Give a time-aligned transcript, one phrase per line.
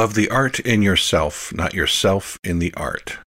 [0.00, 3.18] Love the art in yourself, not yourself in the art.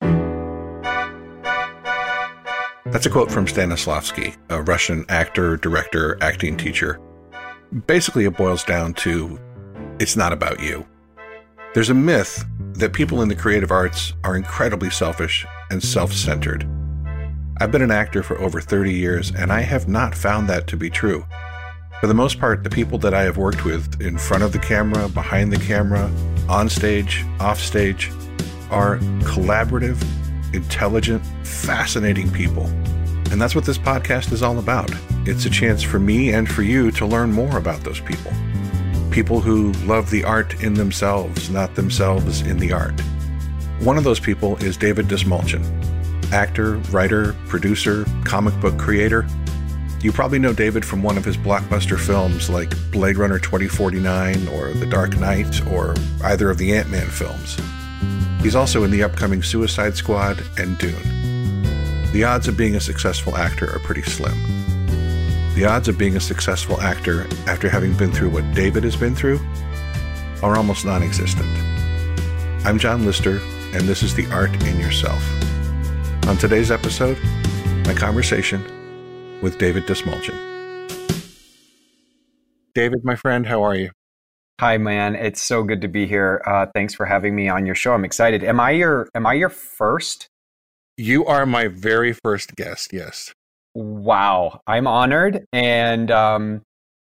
[2.87, 6.99] That's a quote from Stanislavski, a Russian actor, director, acting teacher.
[7.87, 9.39] Basically, it boils down to
[9.99, 10.87] it's not about you.
[11.75, 12.43] There's a myth
[12.79, 16.67] that people in the creative arts are incredibly selfish and self centered.
[17.61, 20.79] I've been an actor for over 30 years, and I have not found that to
[20.79, 21.27] be true.
[22.01, 24.59] For the most part, the people that I have worked with in front of the
[24.59, 26.11] camera, behind the camera,
[26.49, 28.11] on stage, off stage,
[28.71, 30.03] are collaborative,
[30.55, 32.67] intelligent, fascinating people.
[33.31, 34.91] And that's what this podcast is all about.
[35.25, 38.33] It's a chance for me and for you to learn more about those people
[39.13, 42.99] people who love the art in themselves, not themselves in the art.
[43.81, 45.63] One of those people is David Dastmalchian,
[46.33, 49.27] actor, writer, producer, comic book creator.
[50.03, 54.73] You probably know David from one of his blockbuster films like Blade Runner 2049 or
[54.73, 55.95] The Dark Knight or
[56.25, 57.57] either of the Ant Man films.
[58.43, 62.13] He's also in the upcoming Suicide Squad and Dune.
[62.13, 64.37] The odds of being a successful actor are pretty slim
[65.55, 69.15] the odds of being a successful actor after having been through what David has been
[69.15, 69.39] through
[70.43, 71.47] are almost non existent.
[72.65, 73.39] I'm John Lister,
[73.75, 75.23] and this is The Art in Yourself.
[76.27, 77.19] On today's episode,
[77.85, 78.65] my conversation
[79.43, 80.39] with David Dastmalchian.
[82.75, 83.91] David, my friend, how are you?
[84.61, 85.17] Hi, man.
[85.17, 86.41] It's so good to be here.
[86.47, 87.93] Uh, thanks for having me on your show.
[87.93, 88.45] I'm excited.
[88.45, 90.29] Am I your Am I your first?
[90.97, 92.91] You are my very first guest.
[92.93, 93.33] Yes.
[93.75, 96.63] Wow, I'm honored, and um,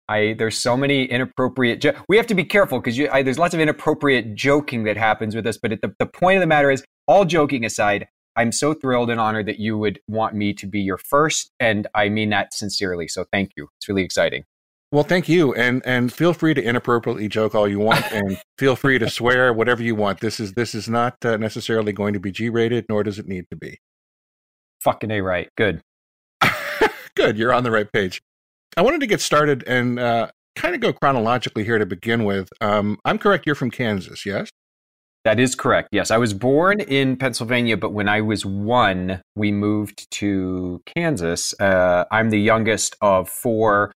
[0.08, 1.80] I there's so many inappropriate.
[1.80, 5.47] Jo- we have to be careful because there's lots of inappropriate joking that happens with
[5.47, 5.58] us.
[5.61, 8.06] But the the point of the matter is, all joking aside,
[8.37, 11.87] I'm so thrilled and honored that you would want me to be your first, and
[11.95, 13.09] I mean that sincerely.
[13.09, 13.69] So thank you.
[13.79, 14.45] It's really exciting.
[14.93, 18.77] Well, thank you, and and feel free to inappropriately joke all you want, and feel
[18.77, 20.21] free to swear whatever you want.
[20.21, 23.47] This is this is not uh, necessarily going to be G-rated, nor does it need
[23.51, 23.79] to be.
[24.81, 25.48] Fucking a right.
[25.57, 25.81] Good.
[27.17, 28.23] Good, you're on the right page.
[28.77, 32.51] I wanted to get started and uh, kind of go chronologically here to begin with.
[32.61, 34.51] Um, I'm correct, you're from Kansas, yes?
[35.24, 35.89] That is correct.
[35.90, 41.58] Yes, I was born in Pennsylvania, but when I was one, we moved to Kansas.
[41.58, 43.92] Uh, I'm the youngest of four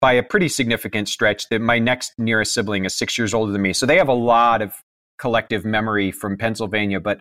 [0.00, 1.48] by a pretty significant stretch.
[1.50, 4.14] That my next nearest sibling is six years older than me, so they have a
[4.14, 4.74] lot of
[5.18, 6.98] collective memory from Pennsylvania.
[6.98, 7.20] But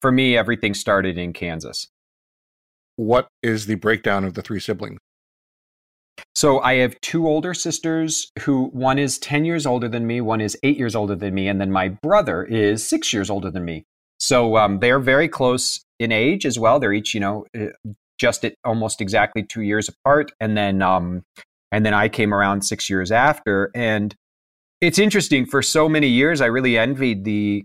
[0.00, 1.88] for me, everything started in Kansas
[2.96, 4.98] what is the breakdown of the three siblings?
[6.34, 10.40] So I have two older sisters who one is 10 years older than me, one
[10.40, 13.64] is 8 years older than me, and then my brother is 6 years older than
[13.64, 13.84] me.
[14.18, 16.78] So um, they're very close in age as well.
[16.78, 17.66] They're each, you know, uh,
[18.18, 21.22] just at almost exactly 2 years apart and then um,
[21.70, 24.14] and then I came around 6 years after and
[24.80, 27.64] it's interesting for so many years I really envied the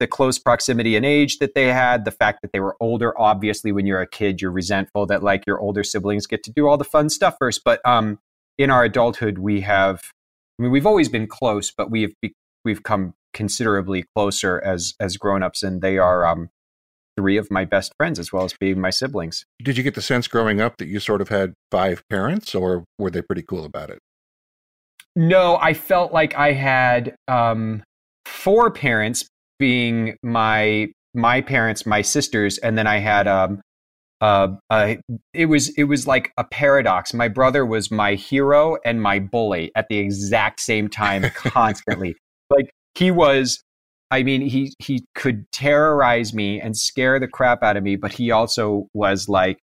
[0.00, 3.18] the close proximity in age that they had, the fact that they were older.
[3.18, 6.66] Obviously, when you're a kid, you're resentful that like your older siblings get to do
[6.66, 7.62] all the fun stuff first.
[7.64, 8.18] But um,
[8.58, 10.02] in our adulthood, we have,
[10.58, 12.14] I mean, we've always been close, but we've
[12.64, 16.50] we've come considerably closer as as grown-ups, and they are um,
[17.16, 19.44] three of my best friends as well as being my siblings.
[19.62, 22.84] Did you get the sense growing up that you sort of had five parents, or
[22.98, 23.98] were they pretty cool about it?
[25.16, 27.84] No, I felt like I had um,
[28.26, 29.28] four parents,
[29.58, 33.60] being my my parents, my sisters, and then I had um
[34.20, 34.94] uh, uh
[35.32, 37.14] it was it was like a paradox.
[37.14, 42.16] My brother was my hero and my bully at the exact same time, constantly.
[42.50, 43.62] like he was
[44.10, 48.12] I mean, he he could terrorize me and scare the crap out of me, but
[48.12, 49.58] he also was like,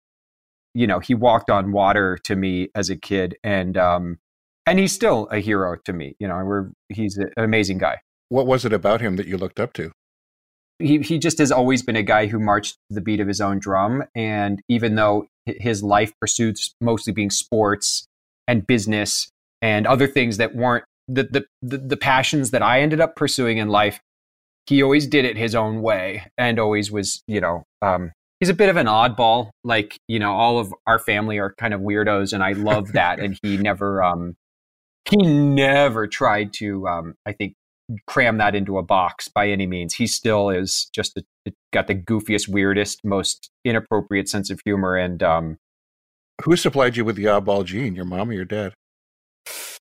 [0.74, 4.18] you know, he walked on water to me as a kid, and um,
[4.66, 6.14] and he's still a hero to me.
[6.18, 7.98] You know, we're he's an amazing guy.
[8.28, 9.92] What was it about him that you looked up to?
[10.78, 13.40] He, he just has always been a guy who marched to the beat of his
[13.40, 14.04] own drum.
[14.14, 18.06] And even though his life pursuits mostly being sports
[18.46, 19.28] and business
[19.60, 23.58] and other things that weren't the, the, the, the passions that I ended up pursuing
[23.58, 24.00] in life,
[24.66, 28.54] he always did it his own way and always was, you know, um, he's a
[28.54, 29.50] bit of an oddball.
[29.64, 33.18] Like, you know, all of our family are kind of weirdos and I love that.
[33.18, 34.36] and he never, um,
[35.08, 37.54] he never tried to, um, I think,
[38.06, 39.94] cram that into a box by any means.
[39.94, 44.96] He still is just a, got the goofiest, weirdest, most inappropriate sense of humor.
[44.96, 45.58] And um,
[46.42, 47.94] who supplied you with the oddball gene?
[47.94, 48.74] Your mom or your dad?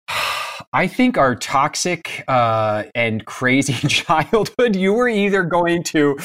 [0.73, 6.17] I think our toxic uh, and crazy childhood, you were either going to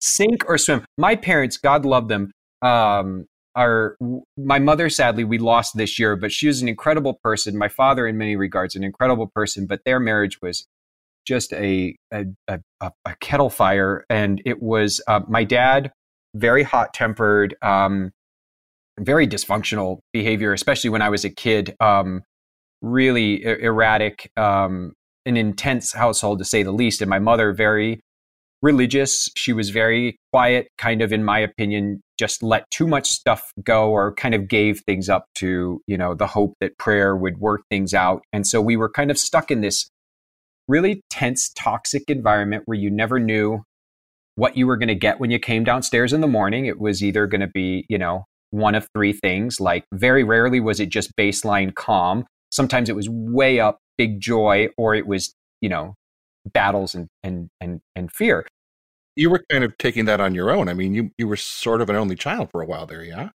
[0.00, 0.84] sink or swim.
[0.96, 2.32] My parents, God love them,
[2.62, 3.96] um, are
[4.36, 4.88] my mother.
[4.88, 7.58] Sadly, we lost this year, but she was an incredible person.
[7.58, 9.66] My father, in many regards, an incredible person.
[9.66, 10.66] But their marriage was
[11.28, 15.92] just a a, a, a kettle fire, and it was uh, my dad,
[16.34, 18.10] very hot tempered, um,
[18.98, 21.76] very dysfunctional behavior, especially when I was a kid.
[21.80, 22.22] Um,
[22.80, 24.92] really erratic, um,
[25.26, 28.00] an intense household to say the least, and my mother very
[28.62, 29.28] religious.
[29.36, 33.90] She was very quiet, kind of, in my opinion, just let too much stuff go
[33.90, 37.62] or kind of gave things up to, you know, the hope that prayer would work
[37.70, 38.22] things out.
[38.32, 39.88] And so we were kind of stuck in this
[40.68, 43.62] really tense, toxic environment where you never knew
[44.36, 46.66] what you were going to get when you came downstairs in the morning.
[46.66, 49.60] It was either going to be, you know, one of three things.
[49.60, 52.24] Like very rarely was it just baseline calm.
[52.50, 55.94] Sometimes it was way up, big joy, or it was, you know,
[56.52, 58.46] battles and and and and fear.
[59.16, 60.68] You were kind of taking that on your own.
[60.68, 63.30] I mean, you you were sort of an only child for a while there, yeah.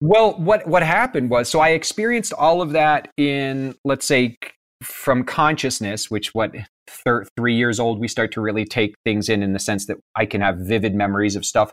[0.00, 4.38] Well, what what happened was so I experienced all of that in let's say
[4.82, 6.54] from consciousness, which what
[6.88, 9.98] thir- three years old we start to really take things in in the sense that
[10.14, 11.72] I can have vivid memories of stuff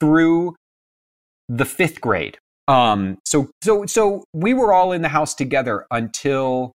[0.00, 0.54] through
[1.48, 2.38] the fifth grade.
[2.68, 6.72] Um, so so so we were all in the house together until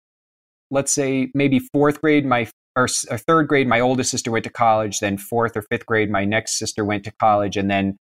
[0.69, 2.25] let's say maybe fourth grade.
[2.25, 5.00] My or, or third grade, my oldest sister went to college.
[5.00, 7.97] Then fourth or fifth grade, my next sister went to college, and then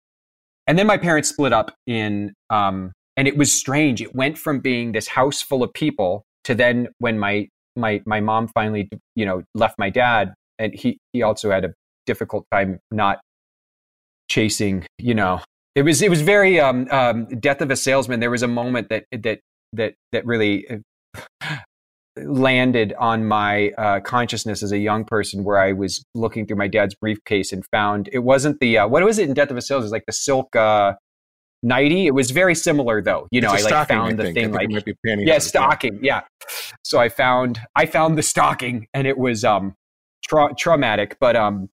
[0.67, 2.33] and then my parents split up in.
[2.51, 4.03] Um, and it was strange.
[4.03, 8.21] It went from being this house full of people to then when my my my
[8.21, 11.73] mom finally you know left my dad, and he he also had a
[12.07, 13.19] difficult time not
[14.31, 15.41] chasing you know
[15.75, 18.89] it was it was very um, um, death of a salesman there was a moment
[18.89, 19.41] that that
[19.73, 20.67] that that really
[22.17, 26.69] landed on my uh, consciousness as a young person where I was looking through my
[26.69, 29.63] dad's briefcase and found it wasn't the uh, what was it in Death of a
[29.63, 29.83] Salesman?
[29.83, 30.95] It was like the silk uh,
[31.63, 32.07] nighty.
[32.07, 33.29] It was very similar though.
[33.31, 34.69] You know, I like found I the thing like
[35.05, 35.99] yeah, stocking.
[36.03, 36.23] Yeah.
[36.85, 39.75] So I found I found the stocking and it was um
[40.29, 41.69] tra- traumatic, but um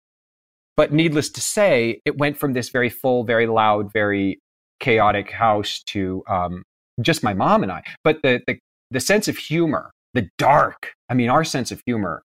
[0.75, 4.39] but needless to say, it went from this very full, very loud, very
[4.79, 6.63] chaotic house to um
[7.01, 7.83] just my mom and I.
[8.03, 8.59] But the the
[8.91, 10.93] the sense of humor the dark.
[11.09, 12.23] I mean, our sense of humor.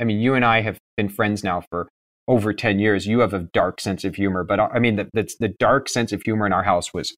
[0.00, 1.88] I mean, you and I have been friends now for
[2.28, 3.06] over 10 years.
[3.06, 6.12] You have a dark sense of humor, but I mean, the, the, the dark sense
[6.12, 7.16] of humor in our house was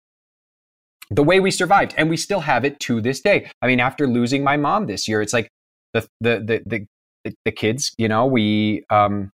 [1.11, 1.95] the way we survived.
[1.97, 3.51] And we still have it to this day.
[3.61, 5.49] I mean, after losing my mom this year, it's like
[5.93, 6.87] the, the, the,
[7.25, 9.31] the, the kids, you know, we, um,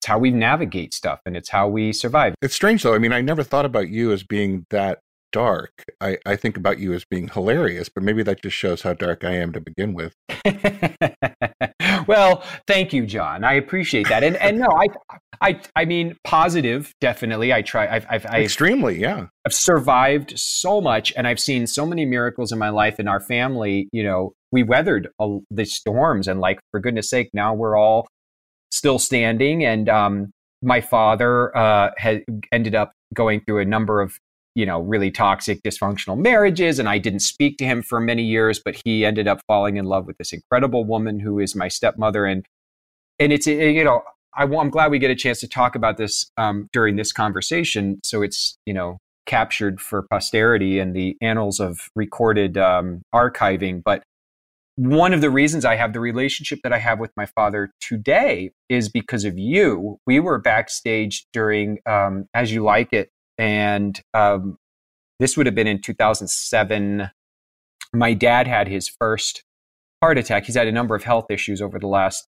[0.00, 2.34] it's how we navigate stuff and it's how we survive.
[2.42, 2.94] It's strange though.
[2.94, 5.00] I mean, I never thought about you as being that
[5.32, 5.84] dark.
[6.00, 9.24] I, I think about you as being hilarious, but maybe that just shows how dark
[9.24, 10.14] I am to begin with.
[12.08, 13.44] well, thank you, John.
[13.44, 14.24] I appreciate that.
[14.24, 14.86] And and no, I
[15.40, 17.52] I I mean positive, definitely.
[17.52, 19.26] I try I've I've, I've extremely, yeah.
[19.46, 23.20] I've survived so much and I've seen so many miracles in my life and our
[23.20, 27.76] family, you know, we weathered a, the storms and like for goodness sake, now we're
[27.76, 28.08] all
[28.70, 30.32] still standing and um
[30.62, 34.18] my father uh, had ended up going through a number of
[34.54, 36.78] you know, really toxic, dysfunctional marriages.
[36.78, 39.84] And I didn't speak to him for many years, but he ended up falling in
[39.84, 42.24] love with this incredible woman who is my stepmother.
[42.24, 42.44] And,
[43.18, 44.02] and it's, you know,
[44.34, 48.00] I, am glad we get a chance to talk about this um, during this conversation.
[48.04, 53.82] So it's, you know, captured for posterity in the annals of recorded um, archiving.
[53.84, 54.02] But
[54.76, 58.52] one of the reasons I have the relationship that I have with my father today
[58.68, 59.98] is because of you.
[60.06, 64.58] We were backstage during um, As You Like It and um,
[65.20, 67.10] this would have been in 2007.
[67.92, 69.42] My dad had his first
[70.02, 70.44] heart attack.
[70.44, 72.26] He's had a number of health issues over the last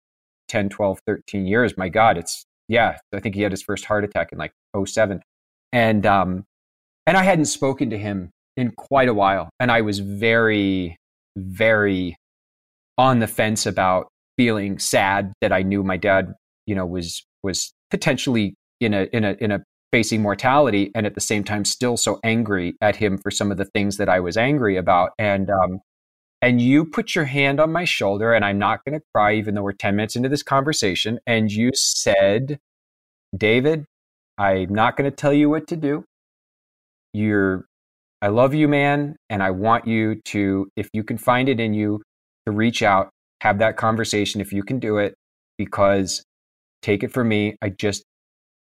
[0.50, 1.78] 10, 12, 13 years.
[1.78, 4.54] My God, it's, yeah, I think he had his first heart attack in like
[4.86, 5.22] 07.
[5.74, 6.46] And, um,
[7.06, 9.50] and I hadn't spoken to him in quite a while.
[9.60, 10.98] And I was very,
[11.38, 12.16] very
[12.98, 16.34] on the fence about feeling sad that I knew my dad,
[16.66, 21.15] you know, was, was potentially in a, in a, in a facing mortality and at
[21.15, 24.20] the same time still so angry at him for some of the things that I
[24.20, 25.12] was angry about.
[25.17, 25.82] And um,
[26.41, 29.56] and you put your hand on my shoulder, and I'm not going to cry, even
[29.56, 31.20] though we're 10 minutes into this conversation.
[31.25, 32.60] And you said,
[33.36, 33.86] David,
[34.38, 36.03] I'm not going to tell you what to do.
[37.13, 37.65] You're,
[38.22, 39.15] I love you, man.
[39.32, 42.03] And I want you to, if you can find it in you,
[42.46, 43.10] to reach out,
[43.41, 45.15] have that conversation if you can do it,
[45.58, 46.24] because
[46.84, 47.56] take it from me.
[47.63, 48.03] I just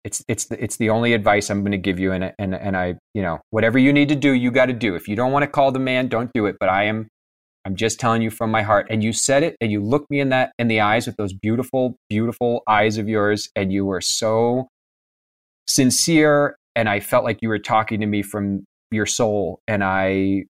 [0.03, 2.75] it's it's the, it's the only advice I'm going to give you, and and and
[2.75, 4.95] I you know whatever you need to do, you got to do.
[4.95, 6.57] If you don't want to call the man, don't do it.
[6.59, 7.07] But I am
[7.65, 8.87] I'm just telling you from my heart.
[8.89, 11.33] And you said it, and you looked me in that in the eyes with those
[11.33, 14.67] beautiful, beautiful eyes of yours, and you were so
[15.67, 20.43] sincere, and I felt like you were talking to me from your soul, and I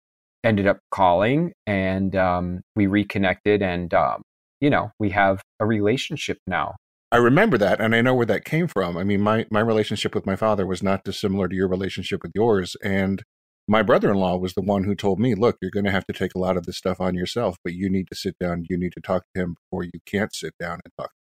[0.45, 4.23] ended up calling, and um, we reconnected, and um,
[4.61, 6.77] you know, we have a relationship now.
[7.13, 8.97] I remember that, and I know where that came from.
[8.97, 12.33] I mean, my my relationship with my father was not dissimilar to your relationship with
[12.35, 13.23] yours, and
[13.67, 16.35] my brother-in-law was the one who told me, "Look, you're going to have to take
[16.35, 18.65] a lot of this stuff on yourself, but you need to sit down.
[18.69, 21.11] You need to talk to him before you can't sit down and talk."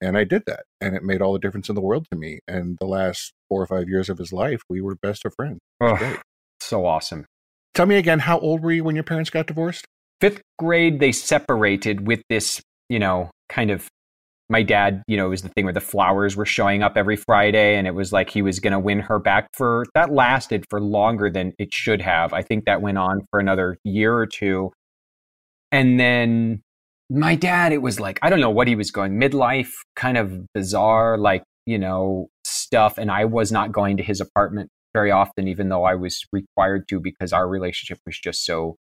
[0.00, 2.40] And I did that, and it made all the difference in the world to me.
[2.46, 5.60] And the last four or five years of his life, we were best of friends.
[5.80, 6.18] Oh,
[6.60, 7.26] so awesome.
[7.74, 9.86] Tell me again, how old were you when your parents got divorced?
[10.20, 13.88] Fifth grade, they separated with this, you know, kind of.
[14.48, 17.16] My dad, you know, it was the thing where the flowers were showing up every
[17.16, 20.64] Friday, and it was like he was going to win her back for that lasted
[20.70, 22.32] for longer than it should have.
[22.32, 24.70] I think that went on for another year or two.
[25.72, 26.62] And then
[27.10, 30.46] my dad, it was like, I don't know what he was going, midlife, kind of
[30.54, 32.98] bizarre, like, you know, stuff.
[32.98, 36.88] And I was not going to his apartment very often, even though I was required
[36.88, 38.76] to because our relationship was just so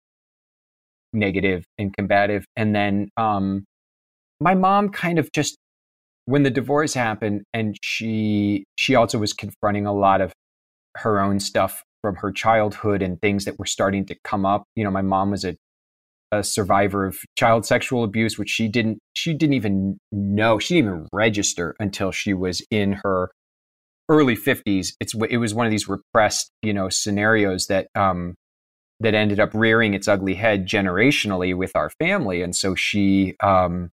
[1.12, 2.46] negative and combative.
[2.56, 3.66] And then um,
[4.44, 5.58] my mom kind of just,
[6.26, 10.32] when the divorce happened, and she she also was confronting a lot of
[10.98, 14.64] her own stuff from her childhood and things that were starting to come up.
[14.76, 15.56] You know, my mom was a
[16.32, 20.90] a survivor of child sexual abuse, which she didn't she didn't even know she didn't
[20.90, 23.32] even register until she was in her
[24.10, 24.94] early 50s.
[25.00, 28.36] It's it was one of these repressed you know scenarios that um,
[29.00, 33.36] that ended up rearing its ugly head generationally with our family, and so she.
[33.42, 33.90] Um,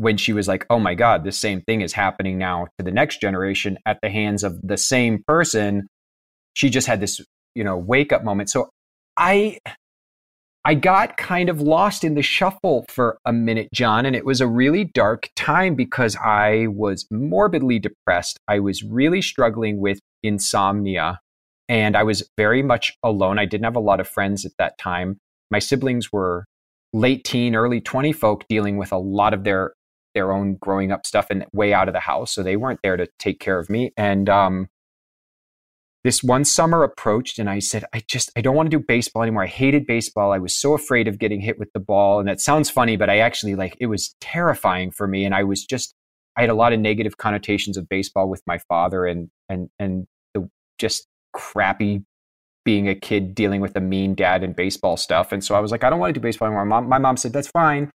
[0.00, 2.90] when she was like, "Oh my God, the same thing is happening now to the
[2.90, 5.86] next generation at the hands of the same person,"
[6.54, 7.20] she just had this,
[7.54, 8.50] you know, wake up moment.
[8.50, 8.70] So
[9.16, 9.58] I
[10.64, 14.40] I got kind of lost in the shuffle for a minute, John, and it was
[14.40, 18.38] a really dark time because I was morbidly depressed.
[18.46, 21.20] I was really struggling with insomnia,
[21.68, 23.38] and I was very much alone.
[23.38, 25.18] I didn't have a lot of friends at that time.
[25.50, 26.44] My siblings were
[26.92, 29.72] late teen, early 20 folk dealing with a lot of their
[30.14, 32.96] their own growing up stuff and way out of the house, so they weren't there
[32.96, 33.92] to take care of me.
[33.96, 34.68] And um,
[36.02, 39.22] this one summer approached and I said, I just, I don't want to do baseball
[39.22, 39.44] anymore.
[39.44, 40.32] I hated baseball.
[40.32, 42.20] I was so afraid of getting hit with the ball.
[42.20, 45.24] And that sounds funny, but I actually like, it was terrifying for me.
[45.26, 45.94] And I was just,
[46.36, 50.06] I had a lot of negative connotations of baseball with my father and, and, and
[50.32, 50.48] the
[50.78, 52.02] just crappy
[52.64, 55.32] being a kid dealing with a mean dad and baseball stuff.
[55.32, 56.64] And so I was like, I don't want to do baseball anymore.
[56.64, 57.90] My mom, my mom said, that's fine.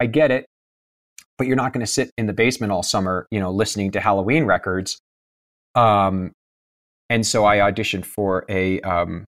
[0.00, 0.46] I get it.
[1.36, 4.00] But you're not going to sit in the basement all summer, you know, listening to
[4.00, 4.98] Halloween records.
[5.74, 6.32] Um,
[7.10, 9.24] and so I auditioned for a um,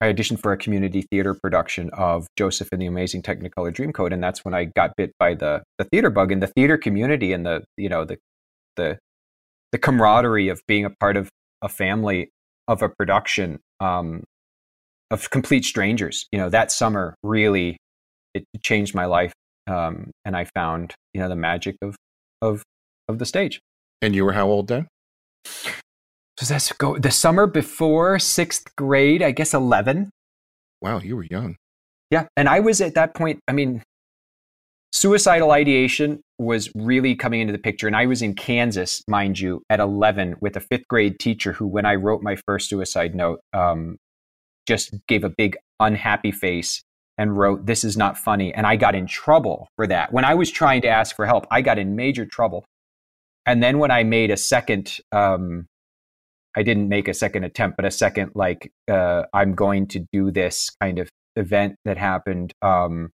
[0.00, 4.22] I auditioned for a community theater production of Joseph and the Amazing Technicolor Dreamcoat, and
[4.22, 7.44] that's when I got bit by the the theater bug and the theater community and
[7.44, 8.18] the you know the
[8.76, 8.98] the
[9.72, 11.28] the camaraderie of being a part of
[11.62, 12.30] a family
[12.68, 14.22] of a production um,
[15.10, 16.26] of complete strangers.
[16.30, 17.76] You know, that summer really
[18.34, 19.32] it changed my life,
[19.68, 21.96] um, and I found you know the magic of
[22.42, 22.62] of
[23.08, 23.60] of the stage.
[24.00, 24.86] And you were how old then?
[26.38, 30.10] So that's go the summer before sixth grade, I guess 11.
[30.80, 31.56] Wow, you were young.
[32.10, 32.26] Yeah.
[32.36, 33.82] And I was at that point, I mean,
[34.92, 37.86] suicidal ideation was really coming into the picture.
[37.86, 41.66] And I was in Kansas, mind you, at 11 with a fifth grade teacher who,
[41.66, 43.96] when I wrote my first suicide note, um,
[44.66, 46.82] just gave a big unhappy face
[47.18, 48.54] and wrote, This is not funny.
[48.54, 50.12] And I got in trouble for that.
[50.12, 52.64] When I was trying to ask for help, I got in major trouble.
[53.44, 55.66] And then when I made a second um,
[56.58, 60.32] I didn't make a second attempt, but a second like uh, I'm going to do
[60.32, 63.10] this kind of event that happened um,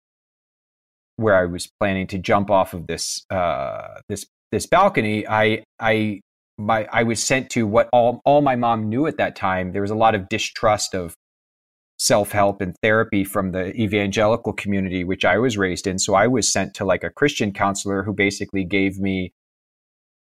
[1.16, 5.28] where I was planning to jump off of this uh, this this balcony.
[5.28, 6.20] I I
[6.56, 9.72] my I was sent to what all all my mom knew at that time.
[9.72, 11.14] There was a lot of distrust of
[11.98, 15.98] self help and therapy from the evangelical community, which I was raised in.
[15.98, 19.32] So I was sent to like a Christian counselor who basically gave me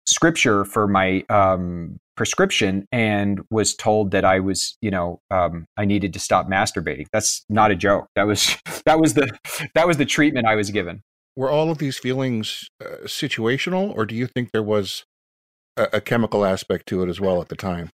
[0.05, 5.85] scripture for my um, prescription and was told that I was, you know, um, I
[5.85, 7.05] needed to stop masturbating.
[7.13, 8.07] That's not a joke.
[8.15, 9.31] That was that was the
[9.75, 11.01] that was the treatment I was given.
[11.35, 15.05] Were all of these feelings uh, situational, or do you think there was
[15.77, 17.91] a, a chemical aspect to it as well at the time?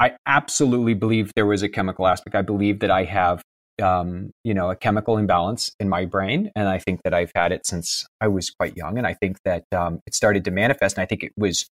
[0.00, 2.34] I absolutely believe there was a chemical aspect.
[2.34, 3.42] I believe that I have
[3.80, 6.50] um, you know, a chemical imbalance in my brain.
[6.54, 8.98] And I think that I've had it since I was quite young.
[8.98, 10.96] And I think that um, it started to manifest.
[10.96, 11.68] And I think it was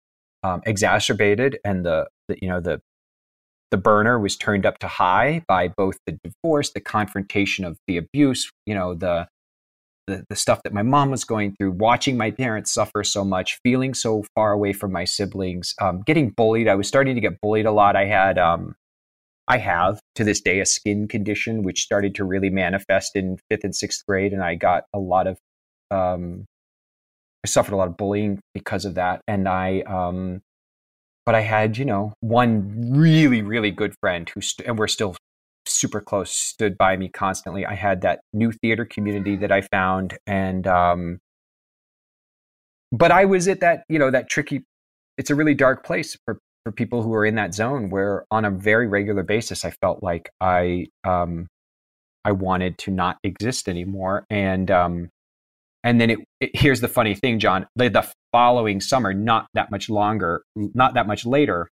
[0.43, 2.81] um, exacerbated and the, the, you know, the,
[3.71, 7.97] the burner was turned up to high by both the divorce, the confrontation of the
[7.97, 9.29] abuse, you know, the,
[10.07, 13.59] the, the stuff that my mom was going through, watching my parents suffer so much,
[13.63, 16.69] feeling so far away from my siblings, um, getting bullied.
[16.69, 17.97] I was starting to get bullied a lot.
[17.97, 18.75] I had, um,
[19.49, 23.65] I have to this day a skin condition which started to really manifest in fifth
[23.65, 25.39] and sixth grade, and I got a lot of
[25.91, 26.47] um,
[27.45, 30.43] I suffered a lot of bullying because of that, and I um,
[31.27, 35.17] but I had you know one really really good friend who st- and we're still
[35.67, 37.65] super close stood by me constantly.
[37.67, 41.19] I had that new theater community that I found, and um,
[42.91, 44.65] but I was at that you know that tricky.
[45.19, 48.45] It's a really dark place for for people who are in that zone where on
[48.45, 51.49] a very regular basis I felt like I um,
[52.25, 55.11] I wanted to not exist anymore, and um,
[55.85, 57.67] and then it, it, here's the funny thing, John.
[57.77, 61.69] The, the following summer, not that much longer, not that much later,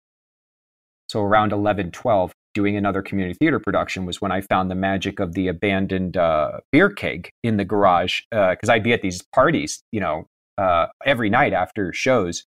[1.08, 5.20] so around 11, 12, doing another community theater production was when I found the magic
[5.20, 8.20] of the abandoned uh, beer keg in the garage.
[8.30, 10.26] Because uh, I'd be at these parties, you know,
[10.58, 12.44] uh, every night after shows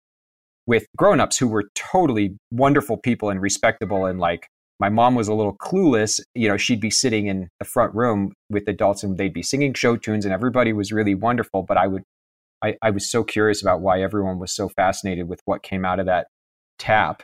[0.67, 5.35] with grown-ups who were totally wonderful people and respectable and like my mom was a
[5.35, 6.21] little clueless.
[6.35, 9.75] You know, she'd be sitting in the front room with adults and they'd be singing
[9.75, 11.63] show tunes and everybody was really wonderful.
[11.63, 12.03] But I would,
[12.63, 16.01] I, I was so curious about why everyone was so fascinated with what came out
[16.01, 16.29] of that
[16.79, 17.23] tap.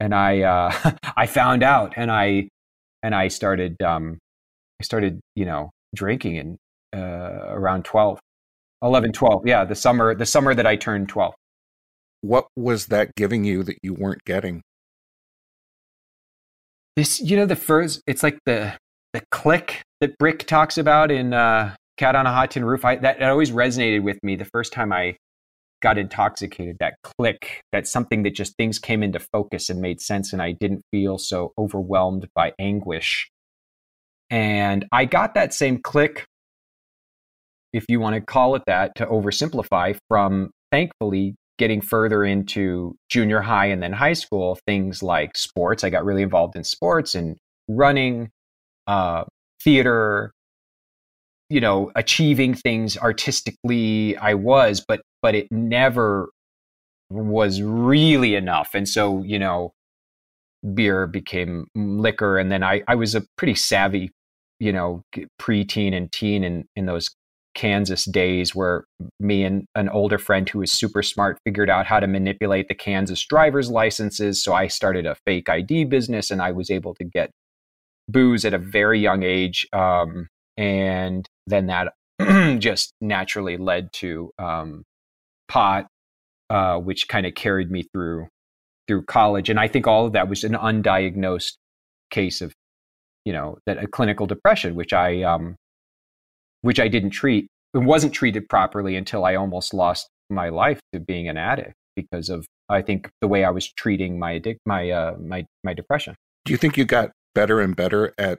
[0.00, 2.48] And I, uh, I found out and I,
[3.02, 4.18] and I started, um,
[4.80, 6.56] I started, you know, drinking in,
[6.94, 8.18] uh, around 12,
[8.82, 9.46] 11, 12.
[9.46, 9.64] Yeah.
[9.64, 11.34] The summer, the summer that I turned 12.
[12.22, 14.62] What was that giving you that you weren't getting?
[16.96, 18.74] This, you know, the first, it's like the
[19.12, 22.84] the click that Brick talks about in uh, Cat on a Hot Tin Roof.
[22.84, 25.16] I, that, that always resonated with me the first time I
[25.80, 26.76] got intoxicated.
[26.80, 30.52] That click, that something that just things came into focus and made sense, and I
[30.52, 33.30] didn't feel so overwhelmed by anguish.
[34.30, 36.24] And I got that same click,
[37.72, 43.40] if you want to call it that, to oversimplify, from thankfully getting further into junior
[43.40, 45.84] high and then high school, things like sports.
[45.84, 47.36] I got really involved in sports and
[47.68, 48.30] running,
[48.86, 49.24] uh,
[49.62, 50.32] theater,
[51.50, 54.16] you know, achieving things artistically.
[54.16, 56.28] I was, but but it never
[57.10, 58.74] was really enough.
[58.74, 59.72] And so, you know,
[60.74, 64.10] beer became liquor, and then I I was a pretty savvy,
[64.58, 65.02] you know,
[65.40, 67.10] preteen and teen in in those
[67.54, 68.84] Kansas days where
[69.18, 72.74] me and an older friend who was super smart figured out how to manipulate the
[72.74, 74.42] Kansas driver's licenses.
[74.42, 77.30] So I started a fake ID business and I was able to get
[78.08, 79.66] booze at a very young age.
[79.72, 81.92] Um, and then that
[82.60, 84.84] just naturally led to um,
[85.50, 85.86] pot,
[86.48, 88.28] uh, which kind of carried me through
[88.88, 89.50] through college.
[89.50, 91.54] And I think all of that was an undiagnosed
[92.10, 92.52] case of,
[93.24, 95.56] you know, that a clinical depression, which I um,
[96.62, 97.48] which I didn't treat.
[97.74, 102.30] and wasn't treated properly until I almost lost my life to being an addict because
[102.30, 106.14] of I think the way I was treating my addic- my uh, my my depression.
[106.44, 108.38] Do you think you got better and better at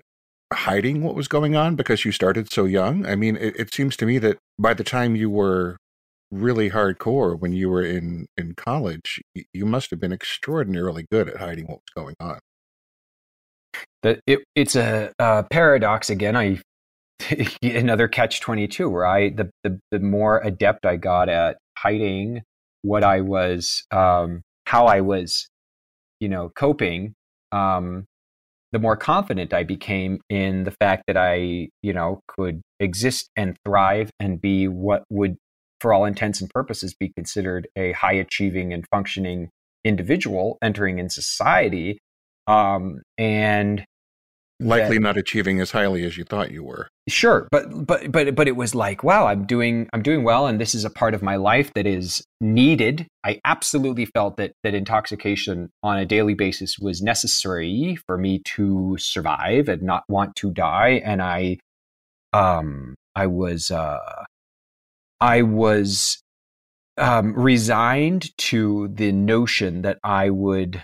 [0.53, 3.05] hiding what was going on because you started so young?
[3.05, 5.77] I mean, it, it seems to me that by the time you were
[6.31, 9.21] really hardcore when you were in in college,
[9.53, 12.39] you must have been extraordinarily good at hiding what was going on.
[14.03, 16.35] That it, it's a, a paradox again.
[16.35, 16.61] I
[17.61, 22.41] another catch 22 where I, the, the, the more adept I got at hiding
[22.81, 25.47] what I was, um, how I was,
[26.19, 27.13] you know, coping,
[27.51, 28.05] um,
[28.71, 33.55] the more confident I became in the fact that I, you know, could exist and
[33.65, 35.35] thrive and be what would,
[35.81, 39.49] for all intents and purposes, be considered a high achieving and functioning
[39.83, 41.97] individual entering in society.
[42.47, 43.83] Um, and
[44.61, 48.35] likely that, not achieving as highly as you thought you were sure but but but
[48.35, 51.13] but it was like wow i'm doing i'm doing well and this is a part
[51.13, 56.35] of my life that is needed i absolutely felt that that intoxication on a daily
[56.35, 61.57] basis was necessary for me to survive and not want to die and i
[62.33, 64.23] um i was uh
[65.21, 66.21] i was
[66.97, 70.83] um resigned to the notion that i would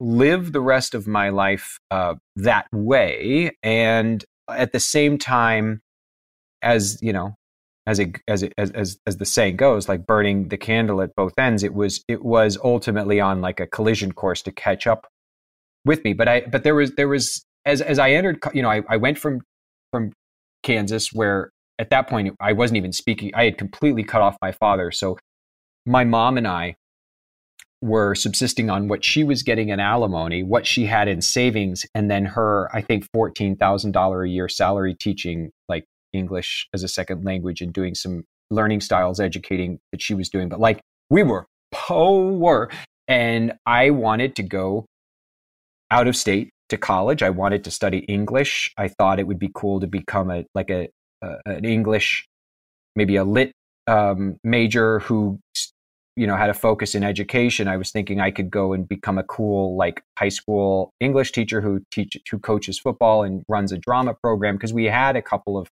[0.00, 5.80] live the rest of my life uh, that way, and at the same time,
[6.62, 7.34] as you know,
[7.86, 11.14] as it, as, it, as as as the saying goes, like burning the candle at
[11.14, 15.06] both ends, it was it was ultimately on like a collision course to catch up
[15.84, 16.12] with me.
[16.12, 18.96] But I but there was there was as as I entered, you know, I, I
[18.96, 19.42] went from
[19.92, 20.12] from
[20.62, 23.32] Kansas where at that point I wasn't even speaking.
[23.34, 25.18] I had completely cut off my father, so
[25.86, 26.76] my mom and I
[27.82, 32.10] were subsisting on what she was getting in alimony, what she had in savings, and
[32.10, 35.84] then her, I think, $14,000 a year salary teaching like
[36.14, 40.48] English as a second language and doing some learning styles educating that she was doing.
[40.48, 42.70] But like we were poor.
[43.06, 44.86] And I wanted to go
[45.90, 47.22] out of state to college.
[47.22, 48.72] I wanted to study English.
[48.78, 50.88] I thought it would be cool to become a like a,
[51.46, 52.26] an English,
[52.96, 53.52] maybe a lit
[53.86, 55.38] um, major who
[56.16, 59.18] you know had a focus in education i was thinking i could go and become
[59.18, 63.78] a cool like high school english teacher who teach who coaches football and runs a
[63.78, 65.68] drama program because we had a couple of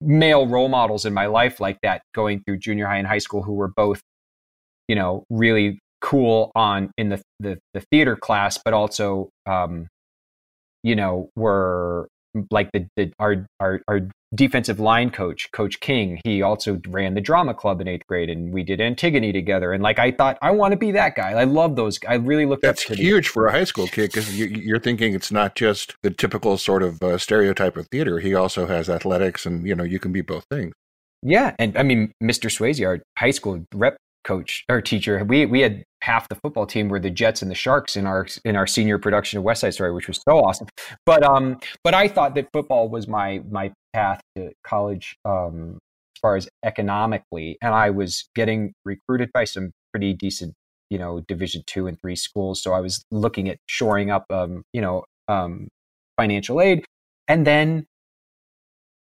[0.00, 3.42] male role models in my life like that going through junior high and high school
[3.42, 4.00] who were both
[4.88, 9.88] you know really cool on in the the, the theater class but also um
[10.82, 12.08] you know were
[12.50, 14.00] like the, the our, our our
[14.34, 18.52] defensive line coach, Coach King, he also ran the drama club in eighth grade, and
[18.52, 19.72] we did Antigone together.
[19.72, 21.32] And like I thought, I want to be that guy.
[21.32, 21.98] I love those.
[22.08, 24.78] I really looked That's up to huge for a high school kid because you, are
[24.78, 28.20] thinking it's not just the typical sort of uh, stereotype of theater.
[28.20, 30.72] He also has athletics, and you know you can be both things.
[31.22, 32.50] Yeah, and I mean, Mr.
[32.50, 36.88] Swayze, our high school rep coach or teacher, we we had half the football team
[36.88, 39.74] were the Jets and the Sharks in our in our senior production of West Side
[39.74, 40.66] Story, which was so awesome.
[41.06, 45.78] But um, but I thought that football was my my path to college um,
[46.16, 50.54] as far as economically, and I was getting recruited by some pretty decent,
[50.90, 52.60] you know, Division two and three schools.
[52.62, 55.68] So I was looking at shoring up, um, you know, um,
[56.18, 56.84] financial aid,
[57.28, 57.86] and then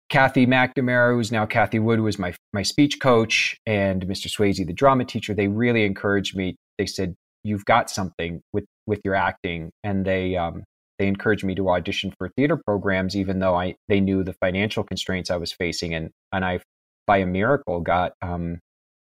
[0.10, 4.28] Kathy McNamara, who's now Kathy Wood, was my my speech coach, and Mr.
[4.28, 5.34] Swayze, the drama teacher.
[5.34, 6.56] They really encouraged me.
[6.78, 10.64] They said, "You've got something with with your acting," and they um,
[11.00, 14.84] they encouraged me to audition for theater programs, even though I they knew the financial
[14.84, 16.60] constraints I was facing, and and I,
[17.08, 18.60] by a miracle, got um,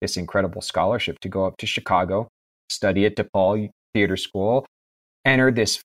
[0.01, 2.27] this incredible scholarship to go up to Chicago,
[2.69, 4.65] study at DePaul Theater School,
[5.25, 5.81] enter this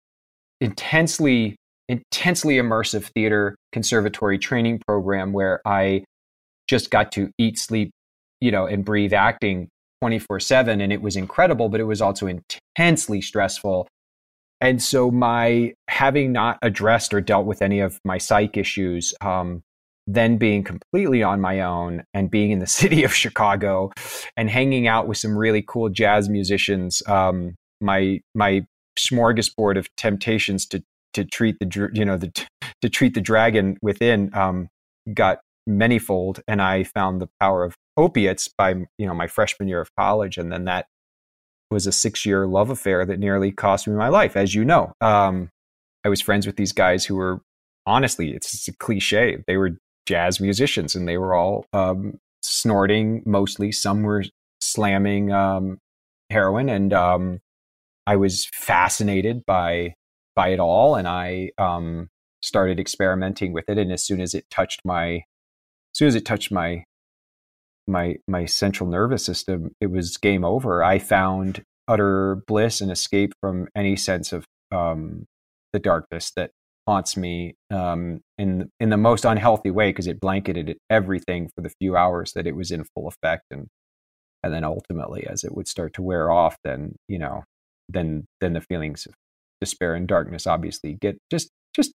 [0.61, 1.57] intensely
[1.89, 6.05] intensely immersive theater conservatory training program where I
[6.69, 7.91] just got to eat, sleep,
[8.41, 9.69] you know, and breathe acting
[10.01, 10.81] 24 7.
[10.81, 13.89] And it was incredible, but it was also intensely stressful.
[14.61, 19.63] And so, my having not addressed or dealt with any of my psych issues, um,
[20.07, 23.91] then being completely on my own and being in the city of Chicago
[24.37, 28.67] and hanging out with some really cool jazz musicians, um, my my
[28.99, 30.83] smorgasbord of temptations to
[31.13, 32.31] to treat the you know the
[32.83, 34.69] to treat the dragon within um,
[35.13, 39.81] got manyfold, and I found the power of opiates by you know my freshman year
[39.81, 40.87] of college, and then that
[41.71, 44.93] was a six year love affair that nearly cost me my life, as you know.
[45.01, 45.51] Um,
[46.05, 47.41] I was friends with these guys who were
[47.87, 49.43] honestly, it's a cliche.
[49.47, 53.73] They were jazz musicians, and they were all um, snorting mostly.
[53.73, 54.25] Some were
[54.61, 55.79] slamming um,
[56.31, 57.41] heroin, and um,
[58.07, 59.95] I was fascinated by
[60.35, 62.09] by it all, and I um,
[62.43, 63.79] started experimenting with it.
[63.79, 65.23] And as soon as it touched my,
[65.97, 66.85] soon as it touched my
[67.87, 70.85] my my central nervous system, it was game over.
[70.85, 75.25] I found utter bliss and escape from any sense of um,
[75.73, 76.51] the darkness that
[76.87, 81.73] haunts me um, in in the most unhealthy way because it blanketed everything for the
[81.81, 83.67] few hours that it was in full effect and
[84.43, 87.43] and then ultimately as it would start to wear off then you know
[87.89, 89.15] then then the feelings of
[89.61, 91.93] despair and darkness obviously get just just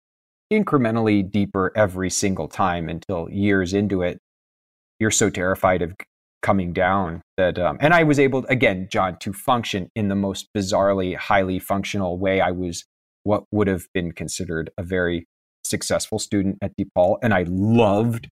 [0.52, 4.18] incrementally deeper every single time until years into it
[4.98, 5.94] you're so terrified of
[6.40, 10.48] coming down that um, and i was able again john to function in the most
[10.56, 12.40] bizarrely highly functional way.
[12.40, 12.84] I was
[13.24, 15.26] what would have been considered a very
[15.64, 18.28] successful student at DePaul and i loved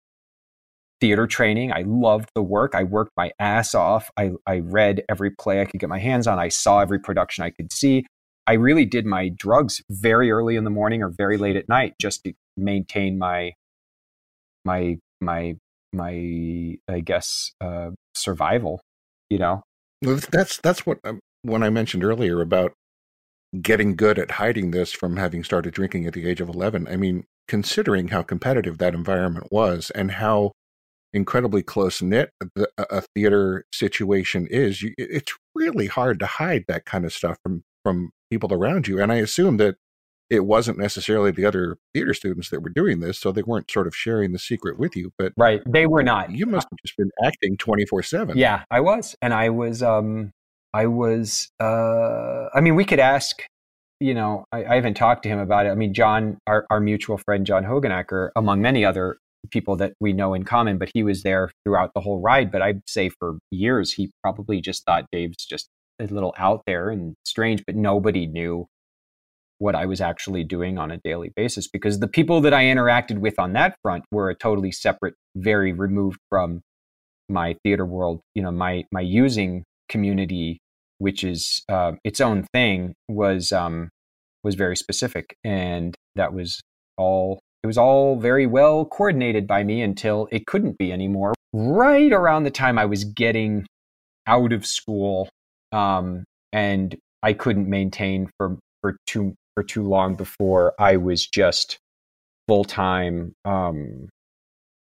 [1.00, 1.72] theater training.
[1.72, 2.74] I loved the work.
[2.74, 4.10] I worked my ass off.
[4.16, 6.38] I, I read every play i could get my hands on.
[6.38, 8.04] I saw every production i could see
[8.46, 11.94] I really did my drugs very early in the morning or very late at night
[12.00, 13.52] just to maintain my
[14.64, 15.56] my my
[15.92, 18.80] my I guess uh, survival.
[19.30, 19.62] You know,
[20.02, 22.72] that's that's what um, when I mentioned earlier about
[23.60, 26.88] getting good at hiding this from having started drinking at the age of 11.
[26.88, 30.52] I mean, considering how competitive that environment was and how
[31.12, 32.30] incredibly close knit
[32.76, 38.10] a theater situation is, it's really hard to hide that kind of stuff from from
[38.30, 39.00] people around you.
[39.00, 39.76] And I assume that
[40.30, 43.86] it wasn't necessarily the other theater students that were doing this, so they weren't sort
[43.86, 45.12] of sharing the secret with you.
[45.18, 46.30] But right, they were not.
[46.30, 48.36] You must have just been acting twenty four seven.
[48.38, 49.82] Yeah, I was, and I was.
[49.82, 50.32] um
[50.72, 51.50] I was.
[51.60, 53.42] uh I mean, we could ask.
[54.00, 55.70] You know, I, I haven't talked to him about it.
[55.70, 59.18] I mean, John, our, our mutual friend John Hoogenakker, among many other
[59.50, 62.50] people that we know in common, but he was there throughout the whole ride.
[62.50, 65.68] But I'd say for years, he probably just thought Dave's just
[66.00, 68.66] a little out there and strange, but nobody knew
[69.58, 73.18] what I was actually doing on a daily basis because the people that I interacted
[73.18, 76.62] with on that front were a totally separate, very removed from
[77.28, 78.20] my theater world.
[78.34, 80.58] You know, my my using community,
[80.98, 83.90] which is uh, its own thing, was um,
[84.42, 86.60] was very specific, and that was
[86.96, 87.40] all.
[87.62, 92.42] It was all very well coordinated by me until it couldn't be anymore right around
[92.42, 93.64] the time I was getting
[94.26, 95.28] out of school,
[95.74, 101.78] um, and I couldn't maintain for for too for too long before I was just
[102.48, 104.08] full time um,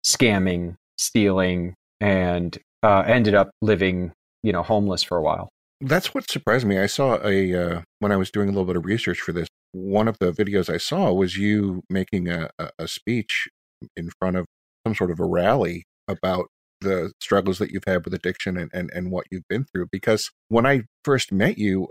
[0.05, 5.49] scamming, stealing, and uh, ended up living, you know, homeless for a while.
[5.81, 6.79] That's what surprised me.
[6.79, 9.49] I saw a uh, when I was doing a little bit of research for this.
[9.73, 13.49] One of the videos I saw was you making a, a speech
[13.97, 14.47] in front of
[14.87, 16.47] some sort of a rally about
[16.85, 19.89] the struggles that you've had with addiction and, and, and what you've been through.
[19.91, 21.89] Because when I first met you,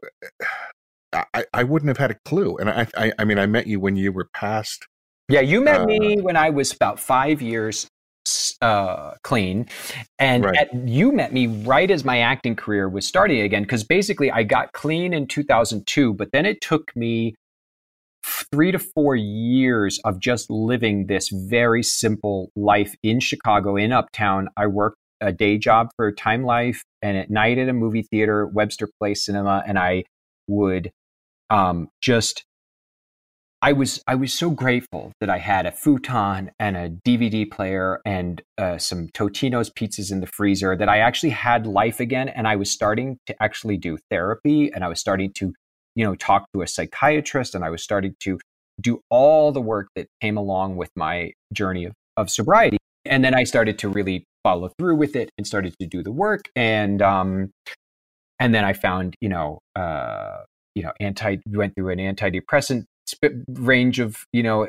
[1.14, 2.58] I, I wouldn't have had a clue.
[2.58, 4.88] And I, I, I mean, I met you when you were past.
[5.30, 7.88] Yeah, you met uh, me when I was about five years
[8.62, 9.68] uh, clean,
[10.20, 10.56] and right.
[10.58, 13.64] at, you met me right as my acting career was starting again.
[13.64, 17.36] Because basically, I got clean in 2002, but then it took me
[18.24, 24.50] three to four years of just living this very simple life in Chicago, in Uptown.
[24.58, 28.46] I worked a day job for Time Life and at night at a movie theater,
[28.46, 30.04] Webster Place Cinema, and I
[30.48, 30.92] would
[31.50, 32.44] um, just
[33.64, 38.02] I was I was so grateful that I had a futon and a DVD player
[38.06, 42.46] and uh, some Totino's pizzas in the freezer that I actually had life again and
[42.46, 45.54] I was starting to actually do therapy and I was starting to
[45.96, 48.40] you know talk to a psychiatrist and I was starting to
[48.82, 52.78] do all the work that came along with my journey of, of sobriety.
[53.06, 56.12] And then I started to really follow through with it and started to do the
[56.12, 56.50] work.
[56.56, 57.52] And um
[58.40, 60.42] and then I found you know uh
[60.76, 62.86] you know anti went through an antidepressant
[63.50, 64.68] range of you know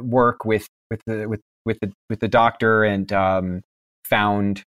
[0.00, 3.62] work with with the with with the with the doctor and um,
[4.04, 4.62] found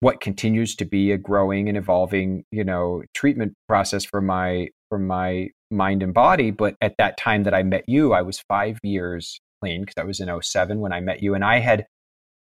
[0.00, 4.98] what continues to be a growing and evolving you know treatment process for my for
[4.98, 8.78] my mind and body but at that time that i met you i was five
[8.82, 11.86] years clean because i was in 07 when i met you and i had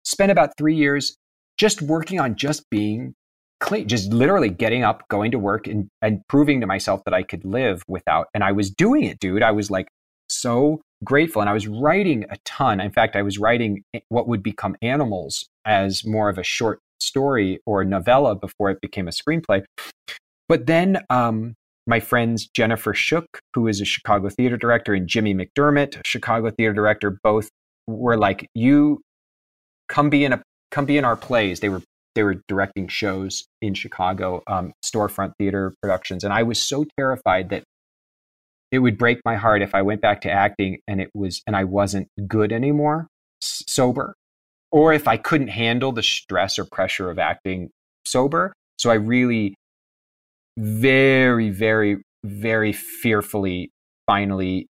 [0.04, 1.16] spent about three years
[1.58, 3.14] just working on just being
[3.60, 7.22] clean just literally getting up going to work and, and proving to myself that i
[7.22, 9.86] could live without and i was doing it dude i was like
[10.28, 11.40] so grateful.
[11.40, 12.80] And I was writing a ton.
[12.80, 17.60] In fact, I was writing what would become Animals as more of a short story
[17.66, 19.62] or novella before it became a screenplay.
[20.48, 21.54] But then um,
[21.86, 26.72] my friends Jennifer Shook, who is a Chicago theater director, and Jimmy McDermott, Chicago theater
[26.72, 27.48] director, both
[27.86, 29.02] were like, "You
[29.88, 31.82] come be in a come be in our plays." They were
[32.14, 37.50] they were directing shows in Chicago, um, storefront theater productions, and I was so terrified
[37.50, 37.64] that
[38.70, 41.54] it would break my heart if I went back to acting and it was and
[41.54, 43.08] I wasn't good anymore,
[43.40, 44.14] sober,
[44.72, 47.70] or if I couldn't handle the stress or pressure of acting
[48.06, 48.52] sober.
[48.78, 49.54] So I really
[50.56, 53.70] very very very fearfully
[54.06, 54.66] finally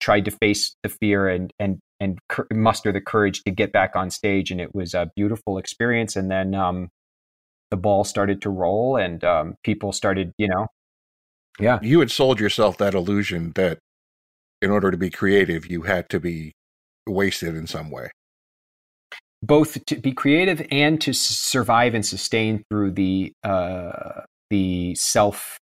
[0.00, 2.18] tried to face the fear and and and
[2.52, 6.30] muster the courage to get back on stage and it was a beautiful experience and
[6.30, 6.88] then um,
[7.70, 10.66] the ball started to roll and um, people started you know
[11.60, 11.78] yeah.
[11.82, 13.78] You had sold yourself that illusion that
[14.60, 16.52] in order to be creative, you had to be
[17.06, 18.10] wasted in some way.
[19.42, 24.22] Both to be creative and to survive and sustain through the uh,
[24.52, 25.58] the self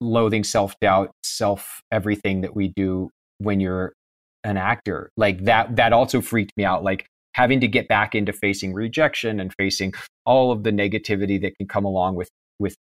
[0.00, 3.94] loathing, self doubt, self everything that we do when you're
[4.42, 5.10] an actor.
[5.16, 6.82] Like that that also freaked me out.
[6.82, 9.94] Like having to get back into facing rejection and facing
[10.26, 12.28] all of the negativity that can come along with
[12.58, 12.74] with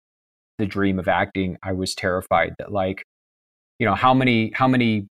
[0.59, 3.03] the dream of acting, I was terrified that like,
[3.81, 5.09] you know, how many how many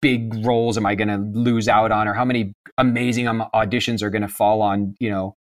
[0.00, 4.10] big roles am I going to lose out on, or how many amazing auditions are
[4.10, 5.34] going to fall on, you know,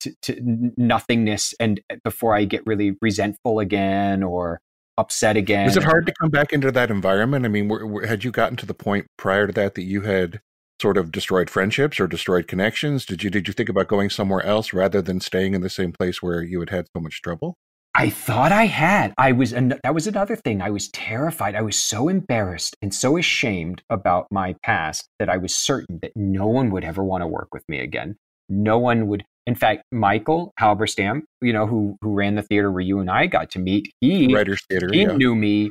[0.00, 4.60] to, to, nothingness, and uh, before I get really resentful again or
[4.96, 5.66] upset again.
[5.66, 7.44] Was it hard to come back into that environment?
[7.44, 10.02] I mean, were, were, had you gotten to the point prior to that that you
[10.02, 10.40] had
[10.80, 13.04] sort of destroyed friendships or destroyed connections?
[13.04, 15.92] Did you did you think about going somewhere else rather than staying in the same
[15.92, 17.56] place where you had had so much trouble?
[17.94, 19.12] I thought I had.
[19.18, 20.62] I was, an, that was another thing.
[20.62, 21.56] I was terrified.
[21.56, 26.12] I was so embarrassed and so ashamed about my past that I was certain that
[26.14, 28.16] no one would ever want to work with me again.
[28.48, 29.24] No one would.
[29.48, 33.26] In fact, Michael Halberstam, you know, who who ran the theater where you and I
[33.26, 35.16] got to meet, he Writers Theater, he yeah.
[35.16, 35.70] knew me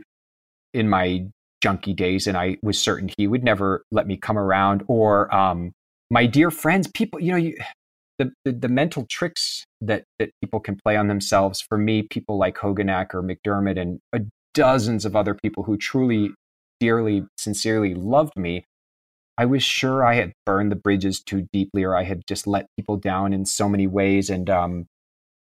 [0.73, 1.27] in my
[1.61, 4.83] junkie days, and I was certain he would never let me come around.
[4.87, 5.73] Or um,
[6.09, 7.55] my dear friends, people, you know, you,
[8.17, 11.61] the, the, the mental tricks that that people can play on themselves.
[11.61, 14.19] For me, people like Hoganak or McDermott and uh,
[14.55, 16.31] dozens of other people who truly,
[16.79, 18.65] dearly, sincerely loved me.
[19.37, 22.67] I was sure I had burned the bridges too deeply, or I had just let
[22.75, 24.29] people down in so many ways.
[24.29, 24.85] And um,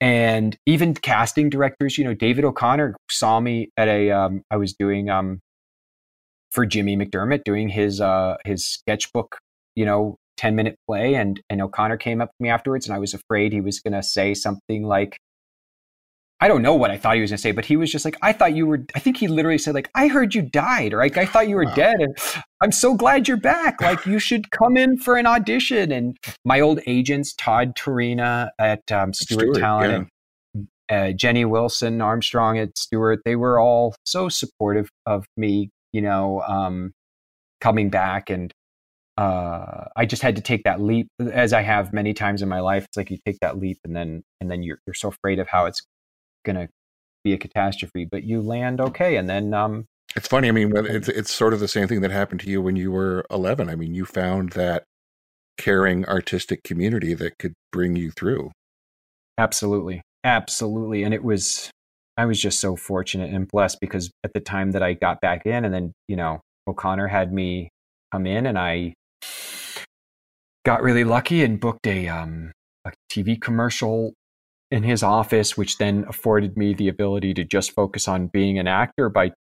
[0.01, 4.11] and even casting directors, you know, David O'Connor saw me at a.
[4.11, 5.41] Um, I was doing um,
[6.51, 9.39] for Jimmy McDermott doing his uh, his sketchbook,
[9.75, 12.99] you know, 10 minute play and and O'Connor came up to me afterwards and I
[12.99, 15.19] was afraid he was going to say something like
[16.43, 18.05] I don't know what I thought he was going to say, but he was just
[18.05, 20.93] like, I thought you were, I think he literally said, like, I heard you died,
[20.93, 21.75] or like, I thought you were wow.
[21.77, 22.01] dead.
[22.01, 22.19] And
[22.61, 23.81] I'm so glad you're back.
[23.81, 25.93] Like, you should come in for an audition.
[25.93, 30.09] And my old agents, Todd Torina at um, Stewart, Stewart Talent
[30.53, 30.63] yeah.
[30.91, 36.03] and uh, Jenny Wilson Armstrong at Stewart, they were all so supportive of me, you
[36.03, 36.91] know, um,
[37.61, 38.31] coming back.
[38.31, 38.53] And
[39.17, 42.59] uh, I just had to take that leap, as I have many times in my
[42.59, 42.85] life.
[42.87, 45.47] It's like you take that leap, and then and then you're you're so afraid of
[45.47, 45.83] how it's
[46.45, 46.69] going to
[47.25, 49.17] be a catastrophe, but you land okay.
[49.17, 50.49] And then, um, it's funny.
[50.49, 52.91] I mean, it's, it's sort of the same thing that happened to you when you
[52.91, 53.71] were 11.
[53.71, 54.85] I mean, you found that
[55.57, 58.51] caring artistic community that could bring you through.
[59.39, 60.03] Absolutely.
[60.25, 61.03] Absolutely.
[61.03, 61.71] And it was,
[62.17, 65.47] I was just so fortunate and blessed because at the time that I got back
[65.47, 67.71] in and then, you know, O'Connor had me
[68.13, 68.95] come in and I
[70.65, 72.53] got really lucky and booked a, um,
[72.85, 74.13] a TV commercial
[74.73, 78.67] in his office, which then afforded me the ability to just focus on being an
[78.67, 79.11] actor.
[79.11, 79.33] By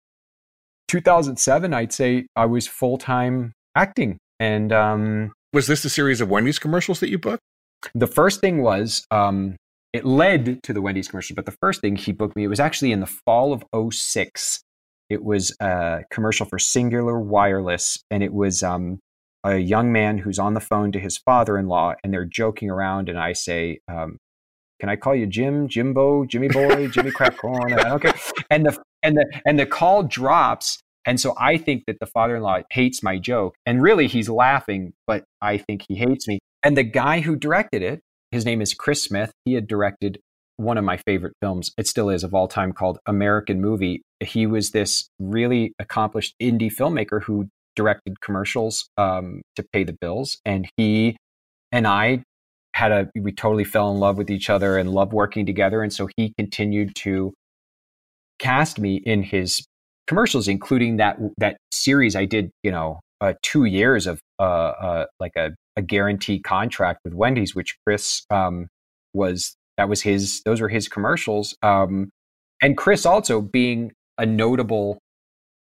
[0.89, 4.19] 2007, I'd say I was full time acting.
[4.41, 7.45] And um, was this the series of Wendy's commercials that you booked?
[7.95, 9.55] The first thing was um,
[9.93, 12.61] it led to the Wendy's commercial, but the first thing he booked me, it was
[12.61, 14.63] actually in the fall of 06.
[15.09, 18.99] It was a commercial for Cingular Wireless, and it was um,
[19.45, 22.69] a young man who's on the phone to his father in law, and they're joking
[22.69, 23.09] around.
[23.09, 24.19] And I say, um,
[24.81, 27.79] can I call you Jim, Jimbo, Jimmy Boy, Jimmy Crackcorn?
[27.79, 28.15] I don't care.
[28.51, 30.81] And the and the and the call drops.
[31.07, 33.55] And so I think that the father-in-law hates my joke.
[33.65, 36.39] And really he's laughing, but I think he hates me.
[36.63, 39.33] And the guy who directed it, his name is Chris Smith.
[39.45, 40.21] He had directed
[40.57, 44.03] one of my favorite films, it still is of all time, called American Movie.
[44.21, 50.39] He was this really accomplished indie filmmaker who directed commercials um, to pay the bills.
[50.45, 51.17] And he
[51.73, 52.25] and I
[52.81, 55.83] had a we totally fell in love with each other and loved working together.
[55.83, 57.33] And so he continued to
[58.39, 59.65] cast me in his
[60.07, 65.07] commercials including that that series i did you know uh, two years of uh, uh,
[65.21, 68.67] like a, a guarantee contract with wendy's which chris um,
[69.13, 71.55] was that was his those were his commercials.
[71.63, 72.09] Um,
[72.63, 74.99] and chris also being a notable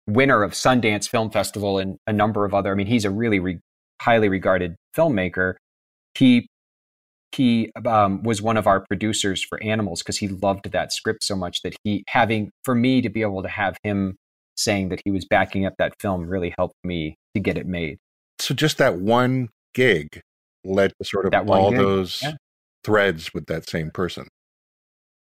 [0.07, 3.39] winner of sundance film festival and a number of other i mean he's a really
[3.39, 3.59] re-
[4.01, 5.53] highly regarded filmmaker.
[6.15, 6.47] He
[7.35, 11.35] he um, was one of our producers for Animals because he loved that script so
[11.35, 14.15] much that he having for me to be able to have him
[14.57, 17.97] saying that he was backing up that film really helped me to get it made.
[18.39, 20.21] So just that one gig
[20.63, 21.79] led to sort of all gig.
[21.79, 22.33] those yeah.
[22.83, 24.27] threads with that same person.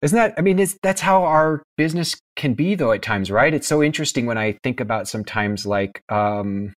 [0.03, 0.35] Isn't that?
[0.37, 2.91] I mean, that's how our business can be, though.
[2.91, 3.55] At times, right?
[3.55, 6.75] It's so interesting when I think about sometimes like um,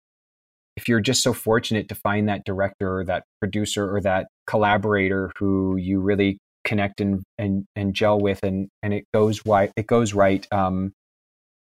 [0.75, 5.31] if you're just so fortunate to find that director or that producer or that collaborator
[5.37, 9.87] who you really connect and and, and gel with and and it goes right it
[9.87, 10.93] goes right um,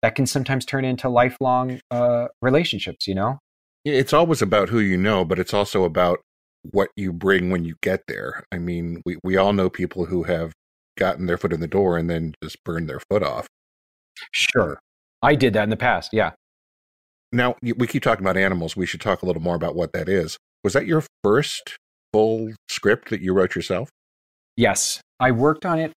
[0.02, 3.38] that can sometimes turn into lifelong uh, relationships you know?
[3.84, 6.20] It's always about who you know but it's also about
[6.70, 8.44] what you bring when you get there.
[8.52, 10.52] I mean we, we all know people who have
[10.96, 13.46] gotten their foot in the door and then just burned their foot off.
[14.30, 14.78] Sure.
[15.22, 16.32] I did that in the past yeah
[17.32, 18.76] now, we keep talking about animals.
[18.76, 20.36] We should talk a little more about what that is.
[20.62, 21.78] Was that your first
[22.12, 23.88] full script that you wrote yourself?
[24.56, 25.00] Yes.
[25.18, 25.92] I worked on it.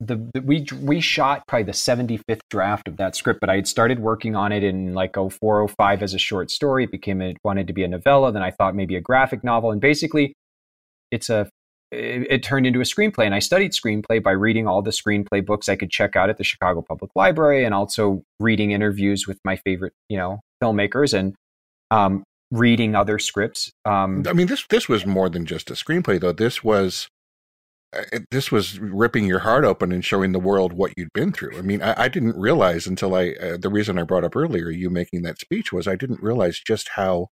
[0.00, 3.66] The, the, we we shot probably the 75th draft of that script, but I had
[3.66, 6.84] started working on it in like 0405 as a short story.
[6.84, 8.30] It became it wanted to be a novella.
[8.30, 10.34] Then I thought maybe a graphic novel, and basically,
[11.10, 11.50] it's a
[11.90, 13.26] it, it, turned into a screenplay.
[13.26, 16.38] And I studied screenplay by reading all the screenplay books I could check out at
[16.38, 21.34] the Chicago Public Library and also reading interviews with my favorite, you know, filmmakers and
[21.90, 23.70] um, reading other scripts.
[23.84, 26.32] Um, I mean, this this was more than just a screenplay, though.
[26.32, 27.08] This was
[27.96, 31.56] uh, this was ripping your heart open and showing the world what you'd been through.
[31.58, 34.70] I mean, I, I didn't realize until I uh, the reason I brought up earlier
[34.70, 37.28] you making that speech was I didn't realize just how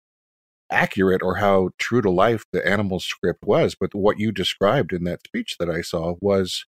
[0.72, 3.76] accurate or how true to life the animal script was.
[3.80, 6.66] But what you described in that speech that I saw was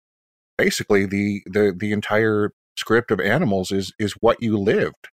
[0.59, 5.09] basically the the the entire script of animals is is what you lived.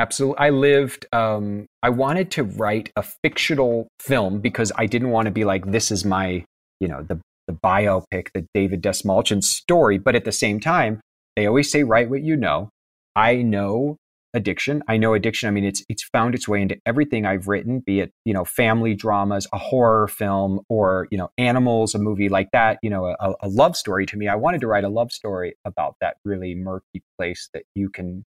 [0.00, 0.38] Absolutely.
[0.38, 5.30] I lived, um, I wanted to write a fictional film because I didn't want to
[5.30, 6.42] be like, this is my,
[6.80, 9.98] you know, the, the biopic, the David Dastmalchian story.
[9.98, 11.02] But at the same time,
[11.36, 12.70] they always say, write what you know.
[13.14, 13.98] I know
[14.32, 14.82] addiction.
[14.88, 15.48] I know addiction.
[15.48, 18.44] I mean, it's it's found its way into everything I've written, be it you know
[18.44, 22.78] family dramas, a horror film, or you know animals, a movie like that.
[22.82, 24.06] You know, a, a love story.
[24.06, 27.64] To me, I wanted to write a love story about that really murky place that
[27.74, 28.24] you can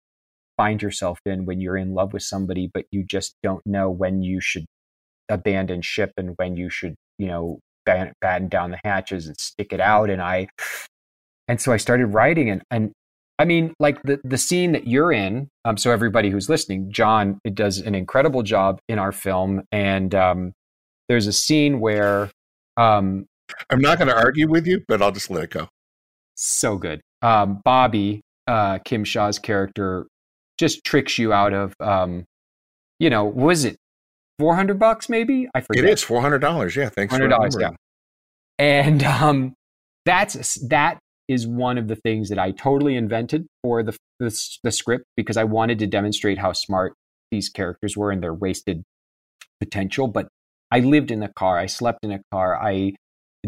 [0.60, 4.22] find yourself in when you're in love with somebody, but you just don't know when
[4.22, 4.66] you should
[5.30, 9.72] abandon ship and when you should, you know, batten, batten down the hatches and stick
[9.72, 10.10] it out.
[10.10, 10.50] And I,
[11.48, 12.92] and so I started writing and, and
[13.40, 15.48] I mean, like the, the scene that you're in.
[15.64, 19.64] Um, so everybody who's listening, John it does an incredible job in our film.
[19.72, 20.52] And um,
[21.08, 22.32] there's a scene where
[22.76, 23.28] um,
[23.70, 25.70] I'm not going to argue with you, but I'll just let it go.
[26.36, 27.00] So good.
[27.22, 30.06] Um, Bobby, uh, Kim Shaw's character,
[30.60, 32.26] just tricks you out of, um,
[33.00, 33.78] you know, was it
[34.38, 35.48] 400 bucks maybe?
[35.56, 35.86] I forget.
[35.86, 36.76] It is $400.
[36.76, 36.90] Yeah.
[36.90, 37.72] Thanks $400, yeah.
[38.60, 39.54] And um,
[40.06, 41.00] that's that
[41.30, 45.38] is one of the things that I totally invented for the, the, the script because
[45.38, 46.94] I wanted to demonstrate how smart
[47.32, 48.84] these characters were and their wasted
[49.60, 50.08] potential.
[50.08, 50.28] But
[50.72, 51.58] I lived in a car.
[51.58, 52.62] I slept in a car.
[52.62, 52.94] I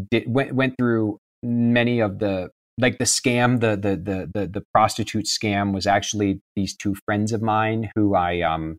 [0.09, 4.63] did, went went through many of the like the scam the, the the the the
[4.73, 8.77] prostitute scam was actually these two friends of mine who I um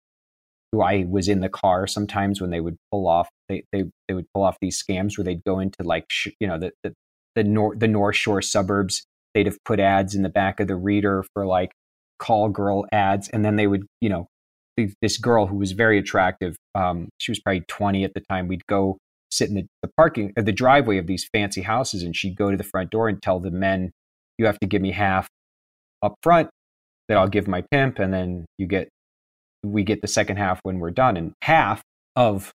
[0.72, 4.14] who I was in the car sometimes when they would pull off they they, they
[4.14, 6.94] would pull off these scams where they'd go into like sh- you know the, the
[7.34, 9.04] the north the North Shore suburbs.
[9.34, 11.72] They'd have put ads in the back of the reader for like
[12.18, 14.26] call girl ads, and then they would you know
[15.00, 16.56] this girl who was very attractive.
[16.74, 18.48] Um, she was probably 20 at the time.
[18.48, 18.98] We'd go
[19.32, 22.50] sit in the, the parking, uh, the driveway of these fancy houses, and she'd go
[22.50, 23.90] to the front door and tell the men,
[24.38, 25.28] "You have to give me half
[26.02, 26.50] up front,
[27.08, 28.88] that I'll give my pimp, and then you get,
[29.64, 31.82] we get the second half when we're done." And half
[32.16, 32.52] of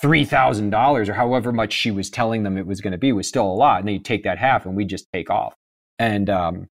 [0.00, 3.46] $3,000 or however much she was telling them it was going to be was still
[3.46, 3.80] a lot.
[3.80, 5.54] And they'd take that half and we'd just take off.
[5.98, 6.68] And um,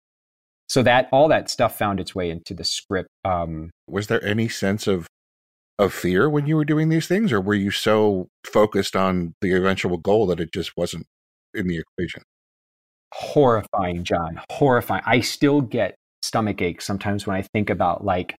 [0.68, 3.08] so that all that stuff found its way into the script.
[3.24, 5.06] Um, was there any sense of
[5.78, 9.52] of fear when you were doing these things, or were you so focused on the
[9.52, 11.06] eventual goal that it just wasn't
[11.54, 12.22] in the equation?
[13.12, 14.40] Horrifying, John.
[14.50, 15.02] Horrifying.
[15.06, 18.36] I still get stomach aches sometimes when I think about like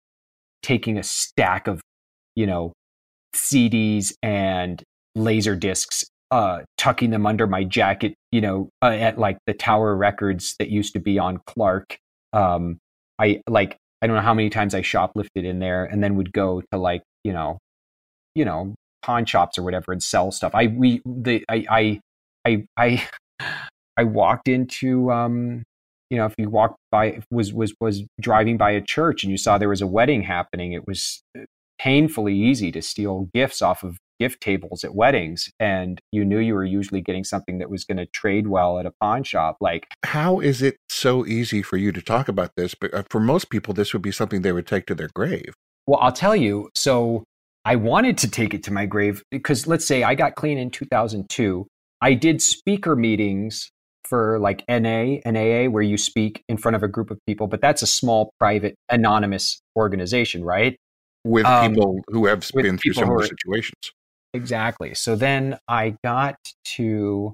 [0.62, 1.82] taking a stack of,
[2.36, 2.74] you know,
[3.36, 4.84] CDs and
[5.16, 9.96] laser discs, uh, tucking them under my jacket, you know, uh, at like the Tower
[9.96, 11.98] Records that used to be on Clark.
[12.34, 12.80] Um,
[13.20, 16.34] I like, I don't know how many times I shoplifted in there and then would
[16.34, 17.60] go to like, you know,
[18.36, 20.56] you know, pawn shops or whatever and sell stuff.
[20.56, 22.00] I, we, the, I, I,
[22.46, 23.08] I, I,
[23.98, 25.64] I walked into, um,
[26.10, 29.38] you know, if you walked by, was, was, was driving by a church and you
[29.38, 31.22] saw there was a wedding happening, it was
[31.80, 36.56] painfully easy to steal gifts off of gift tables at weddings and you knew you
[36.56, 39.86] were usually getting something that was going to trade well at a pawn shop like
[40.04, 43.52] how is it so easy for you to talk about this but uh, for most
[43.52, 45.54] people this would be something they would take to their grave
[45.88, 47.24] well i'll tell you so
[47.66, 50.70] i wanted to take it to my grave because let's say i got clean in
[50.70, 51.66] 2002
[52.02, 53.70] i did speaker meetings
[54.04, 57.46] for like NA and AA where you speak in front of a group of people,
[57.46, 60.78] but that's a small, private, anonymous organization, right?
[61.28, 63.92] with um, people who have been through similar are, situations.
[64.34, 64.94] Exactly.
[64.96, 66.38] So then I got
[66.76, 67.34] to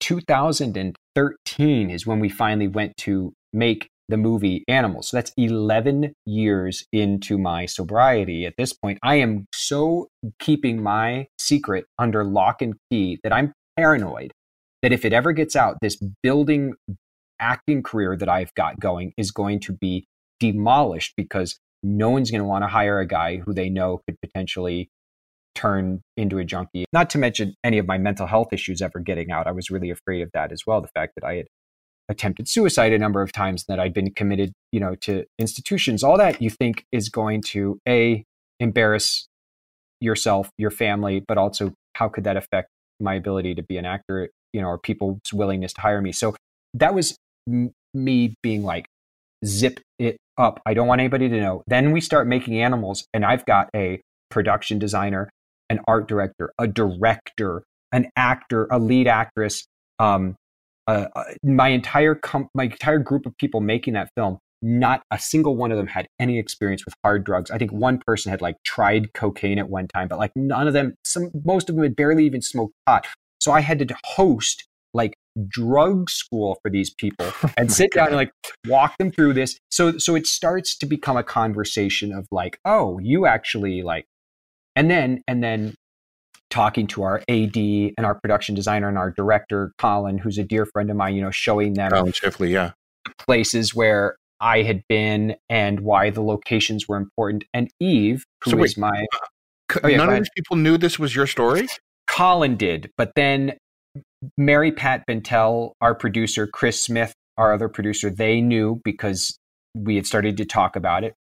[0.00, 5.08] 2013 is when we finally went to make the movie Animals.
[5.08, 8.46] So that's 11 years into my sobriety.
[8.46, 13.52] At this point, I am so keeping my secret under lock and key that I'm
[13.76, 14.32] paranoid
[14.82, 16.74] that if it ever gets out, this building
[17.40, 20.06] acting career that I've got going is going to be
[20.40, 24.20] demolished because no one's going to want to hire a guy who they know could
[24.20, 24.88] potentially
[25.54, 26.84] turn into a junkie.
[26.92, 29.46] Not to mention any of my mental health issues ever getting out.
[29.46, 30.80] I was really afraid of that as well.
[30.80, 31.46] The fact that I had
[32.08, 36.04] attempted suicide a number of times that I'd been committed, you know, to institutions.
[36.04, 38.24] All that you think is going to a
[38.60, 39.26] embarrass
[40.00, 42.68] yourself, your family, but also how could that affect
[43.00, 46.12] my ability to be an actor, you know, or people's willingness to hire me.
[46.12, 46.36] So
[46.74, 47.16] that was
[47.48, 48.86] m- me being like,
[49.44, 50.60] zip it up.
[50.66, 51.62] I don't want anybody to know.
[51.66, 54.00] Then we start making animals, and I've got a
[54.30, 55.30] production designer,
[55.68, 59.66] an art director, a director, an actor, a lead actress.
[59.98, 60.36] Um,
[60.86, 64.38] uh, uh, my entire com- my entire group of people making that film.
[64.62, 67.50] Not a single one of them had any experience with hard drugs.
[67.50, 70.72] I think one person had like tried cocaine at one time, but like none of
[70.72, 70.94] them.
[71.04, 73.06] Some most of them had barely even smoked pot.
[73.40, 75.14] So I had to host like
[75.48, 78.30] drug school for these people oh and sit down and like
[78.66, 79.58] walk them through this.
[79.70, 84.06] So so it starts to become a conversation of like, oh, you actually like
[84.74, 85.74] and then and then
[86.50, 90.66] talking to our AD and our production designer and our director, Collin, who's a dear
[90.66, 92.72] friend of mine, you know, showing them Collin Schiffli, yeah.
[93.18, 97.44] places where I had been and why the locations were important.
[97.52, 100.76] And Eve, who so wait, is my uh, oh, yeah, none of these people knew
[100.76, 101.66] this was your story?
[102.06, 103.56] Collin did, but then
[104.36, 109.36] Mary Pat Bentel, our producer, Chris Smith, our other producer, they knew because
[109.74, 111.14] we had started to talk about it.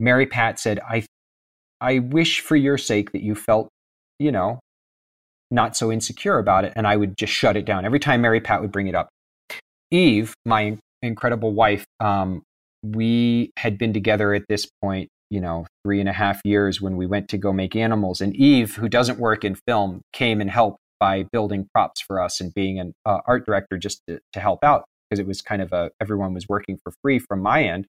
[0.00, 1.06] Mary Pat said, I,
[1.80, 3.68] I wish for your sake that you felt
[4.18, 4.60] you know,
[5.54, 6.72] not so insecure about it.
[6.76, 9.08] And I would just shut it down every time Mary Pat would bring it up.
[9.90, 12.42] Eve, my incredible wife, um,
[12.82, 16.96] we had been together at this point, you know, three and a half years when
[16.96, 18.20] we went to go make animals.
[18.20, 22.40] And Eve, who doesn't work in film, came and helped by building props for us
[22.40, 25.62] and being an uh, art director just to, to help out because it was kind
[25.62, 27.86] of a everyone was working for free from my end.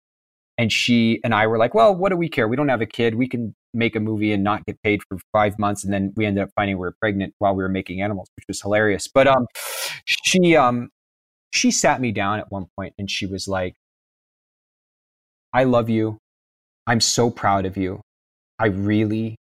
[0.58, 2.48] And she and I were like, well, what do we care?
[2.48, 3.16] We don't have a kid.
[3.16, 5.84] We can make a movie and not get paid for five months.
[5.84, 8.46] And then we ended up finding we were pregnant while we were making animals, which
[8.48, 9.08] was hilarious.
[9.08, 9.48] But um,
[10.06, 10.90] she um,
[11.52, 13.76] she sat me down at one point and she was like,
[15.54, 16.20] I love you.
[16.88, 18.02] I'm so proud of you.
[18.60, 19.38] I really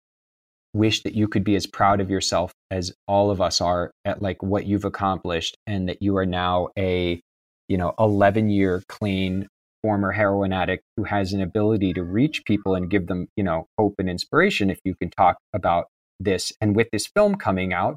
[0.74, 4.22] wish that you could be as proud of yourself as all of us are at
[4.22, 7.20] like what you've accomplished and that you are now a
[7.68, 9.46] you know 11 year clean
[9.83, 13.66] former heroin addict who has an ability to reach people and give them you know
[13.78, 15.87] hope and inspiration if you can talk about
[16.20, 16.53] this.
[16.61, 17.97] And with this film coming out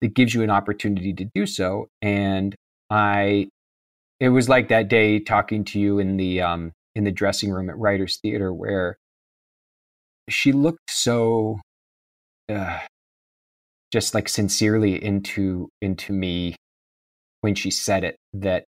[0.00, 1.86] it gives you an opportunity to do so.
[2.00, 2.54] And
[2.90, 3.48] i
[4.20, 7.70] it was like that day talking to you in the um in the dressing room
[7.70, 8.96] at writers theater where
[10.28, 11.60] she looked so
[12.48, 12.78] uh,
[13.92, 16.56] just like sincerely into into me
[17.40, 18.64] when she said it that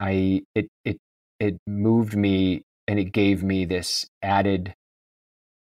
[0.00, 0.98] I it it
[1.40, 4.74] it moved me and it gave me this added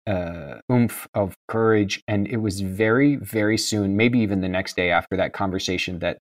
[0.08, 2.02] uh, oomph of courage.
[2.08, 6.18] And it was very, very soon, maybe even the next day after that conversation, that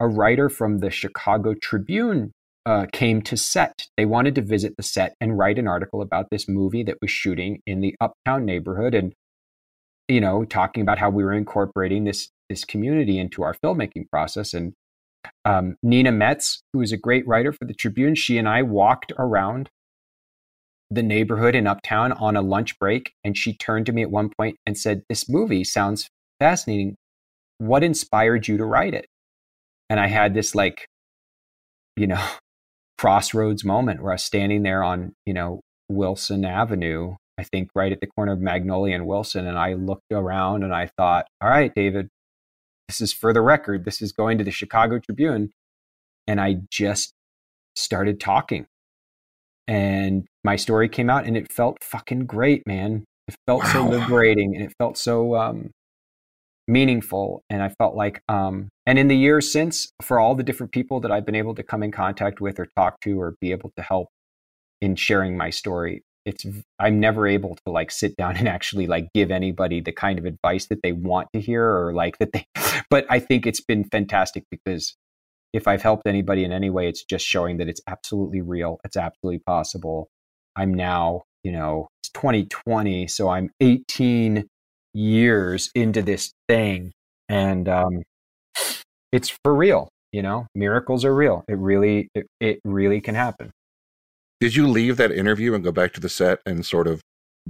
[0.00, 2.32] a writer from the Chicago Tribune
[2.66, 3.86] uh, came to set.
[3.96, 7.10] They wanted to visit the set and write an article about this movie that was
[7.10, 8.94] shooting in the uptown neighborhood.
[8.94, 9.14] And
[10.06, 14.54] you know, talking about how we were incorporating this this community into our filmmaking process.
[14.54, 14.72] And
[15.44, 19.12] um, Nina Metz, who is a great writer for the Tribune, she and I walked
[19.18, 19.70] around
[20.90, 24.30] the neighborhood in Uptown on a lunch break, and she turned to me at one
[24.30, 26.08] point and said, "This movie sounds
[26.40, 26.96] fascinating.
[27.58, 29.06] What inspired you to write it?"
[29.90, 30.86] And I had this like,
[31.96, 32.24] you know,
[32.98, 37.92] crossroads moment where I was standing there on, you know, Wilson Avenue I think right
[37.92, 39.46] at the corner of Magnolia and Wilson.
[39.46, 42.08] And I looked around and I thought, all right, David,
[42.88, 43.84] this is for the record.
[43.84, 45.52] This is going to the Chicago Tribune.
[46.26, 47.12] And I just
[47.76, 48.66] started talking.
[49.66, 53.04] And my story came out and it felt fucking great, man.
[53.28, 53.72] It felt wow.
[53.72, 55.70] so liberating and it felt so um,
[56.66, 57.42] meaningful.
[57.50, 61.00] And I felt like, um, and in the years since, for all the different people
[61.00, 63.70] that I've been able to come in contact with or talk to or be able
[63.76, 64.08] to help
[64.80, 66.44] in sharing my story, it's
[66.78, 70.24] i'm never able to like sit down and actually like give anybody the kind of
[70.24, 72.44] advice that they want to hear or like that they
[72.90, 74.96] but i think it's been fantastic because
[75.52, 78.96] if i've helped anybody in any way it's just showing that it's absolutely real it's
[78.96, 80.08] absolutely possible.
[80.56, 84.44] I'm now you know it's 2020 so i'm 18
[84.92, 86.92] years into this thing
[87.28, 88.02] and um
[89.12, 90.46] it's for real you know?
[90.54, 91.44] Miracles are real.
[91.48, 93.50] It really it, it really can happen
[94.40, 97.02] did you leave that interview and go back to the set and sort of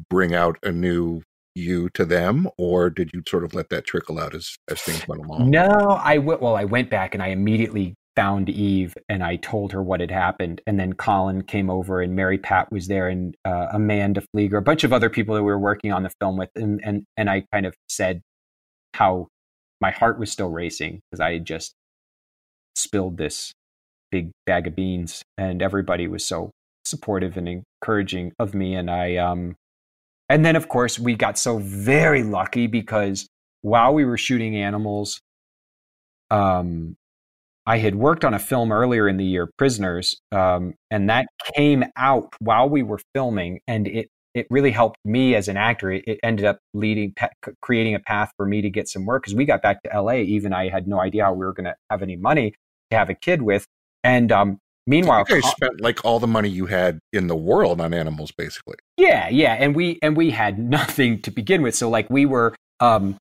[0.09, 1.23] bring out a new
[1.55, 5.07] you to them, or did you sort of let that trickle out as as things
[5.09, 5.51] went along?
[5.51, 9.71] No, I w- well, I went back and I immediately found Eve and I told
[9.71, 10.61] her what had happened.
[10.67, 14.63] And then Collin came over and Mary Pat was there and uh, Amanda Flieger, a
[14.63, 16.51] bunch of other people that we were working on the film with.
[16.57, 18.23] And, and, and I kind of said
[18.95, 19.29] how
[19.81, 21.75] my heart was still racing because I had just
[22.75, 23.53] spilled this
[24.11, 26.51] big bag of beans and everybody was so
[26.89, 28.75] supportive and encouraging of me.
[28.75, 29.57] And I, um,
[30.29, 33.29] and then of course we got so very lucky because
[33.63, 35.21] while we were shooting animals,
[36.31, 36.97] um,
[37.69, 41.85] I had worked on a film earlier in the year, Prisoners, um, and that came
[41.97, 45.91] out while we were filming, and it it really helped me as an actor.
[45.91, 47.15] It, it ended up leading,
[47.61, 50.15] creating a path for me to get some work because we got back to LA.
[50.15, 52.55] Even I had no idea how we were going to have any money
[52.91, 53.67] to have a kid with,
[54.03, 54.59] and um,
[54.89, 58.33] Meanwhile, you guys spent like all the money you had in the world on animals,
[58.33, 58.77] basically.
[58.97, 61.75] Yeah, yeah, and we and we had nothing to begin with.
[61.75, 63.19] So like we were, um,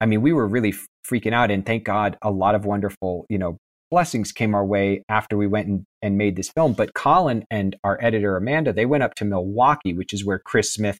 [0.00, 0.74] I mean, we were really
[1.06, 3.58] freaking out, and thank God, a lot of wonderful, you know,
[3.90, 6.72] blessings came our way after we went and, and made this film.
[6.72, 10.72] But Collin and our editor Amanda, they went up to Milwaukee, which is where Chris
[10.72, 10.98] Smith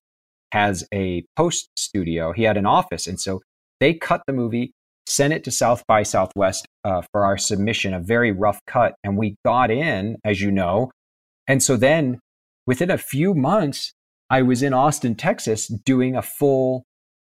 [0.53, 2.33] has a post studio.
[2.33, 3.41] He had an office, and so
[3.81, 4.73] they cut the movie
[5.13, 9.19] sent it to South by Southwest uh, for our submission, a very rough cut, and
[9.19, 10.91] we got in, as you know.
[11.47, 12.19] And so then,
[12.67, 13.93] within a few months,
[14.31, 16.85] I was in Austin, Texas, doing a full.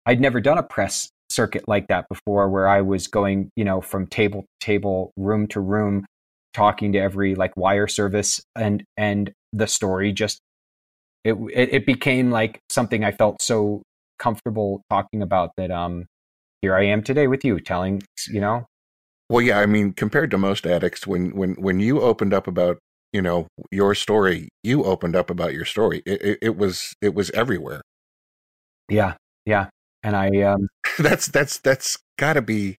[0.06, 3.82] I'd never done a press circuit like that before, where I was going, you know,
[3.82, 6.06] from table to table, room to room,
[6.54, 10.40] talking to every like wire service, and and the story just
[11.26, 13.82] it it, it became like something I felt so
[14.18, 15.72] comfortable talking about that.
[15.72, 16.06] Um,
[16.62, 18.66] here I am today with you, telling you know.
[19.30, 22.78] Well, yeah, I mean, compared to most addicts, when when when you opened up about
[23.14, 26.04] you know your story, you opened up about your story.
[26.06, 27.82] It, it, it was it was everywhere.
[28.90, 29.70] Yeah, yeah,
[30.04, 30.68] and I um,
[31.00, 32.78] that's that's that's got to be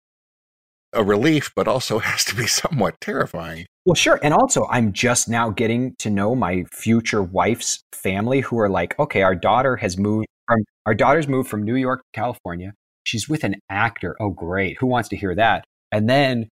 [0.93, 3.67] a relief, but also has to be somewhat terrifying.
[3.85, 4.19] Well, sure.
[4.23, 8.99] And also, I'm just now getting to know my future wife's family who are like,
[8.99, 12.73] okay, our daughter has moved from, our daughter's moved from New York to California.
[13.07, 14.17] She's with an actor.
[14.19, 14.79] Oh, great.
[14.81, 15.65] Who wants to hear that?
[15.93, 16.49] And then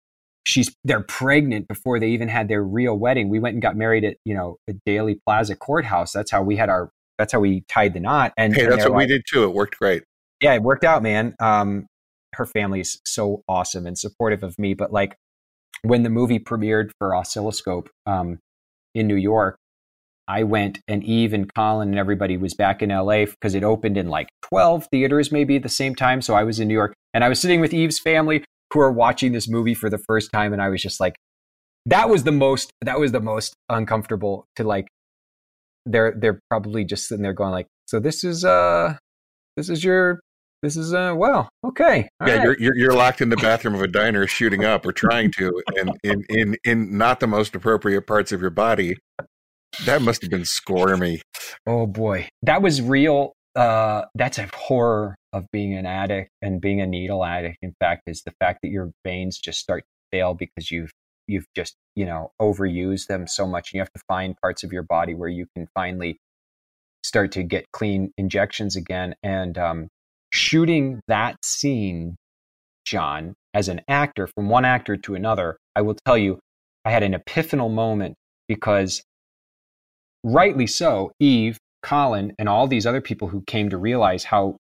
[0.45, 3.27] she's, they're pregnant before they even had their real wedding.
[3.27, 6.11] We went and got married at, you know, the Daley Plaza courthouse.
[6.11, 8.33] That's how we had our, that's how we tied the knot.
[8.37, 9.43] And hey, and that's what like, we did too.
[9.43, 10.03] It worked great.
[10.41, 11.35] Yeah, it worked out, man.
[11.39, 11.87] Um,
[12.35, 14.75] her family's so awesome and supportive of me.
[14.75, 15.15] But like
[15.81, 18.39] when the movie premiered for Oscilloscope um,
[18.93, 19.57] in New York,
[20.27, 23.97] I went and Eve and Collin and everybody was back in LA because it opened
[23.97, 26.21] in like 12 theaters maybe at the same time.
[26.21, 28.43] So I was in New York and I was sitting with Eve's family
[28.73, 30.53] who are watching this movie for the first time.
[30.53, 31.15] And I was just like,
[31.85, 34.87] that was the most, that was the most uncomfortable to like,
[35.85, 38.95] they're, they're probably just sitting there going like, so this is, uh,
[39.57, 40.19] this is your
[40.61, 42.43] this is uh well okay yeah right.
[42.43, 45.61] you're, you're, you're locked in the bathroom of a diner shooting up or trying to
[45.77, 48.97] and in in in not the most appropriate parts of your body
[49.85, 51.21] that must have been squirmy.
[51.65, 52.27] Oh boy.
[52.41, 57.23] That was real uh that's a horror of being an addict and being a needle
[57.23, 60.89] addict in fact is the fact that your veins just start to fail because you've
[61.27, 64.73] you've just you know overused them so much and you have to find parts of
[64.73, 66.17] your body where you can finally
[67.03, 69.13] start to get clean injections again.
[69.21, 69.87] And um
[70.31, 72.15] shooting that scene,
[72.85, 76.39] John, as an actor from one actor to another, I will tell you,
[76.85, 78.15] I had an epiphanal moment
[78.47, 79.03] because,
[80.23, 84.57] rightly so, Eve, Collin, and all these other people who came to realize how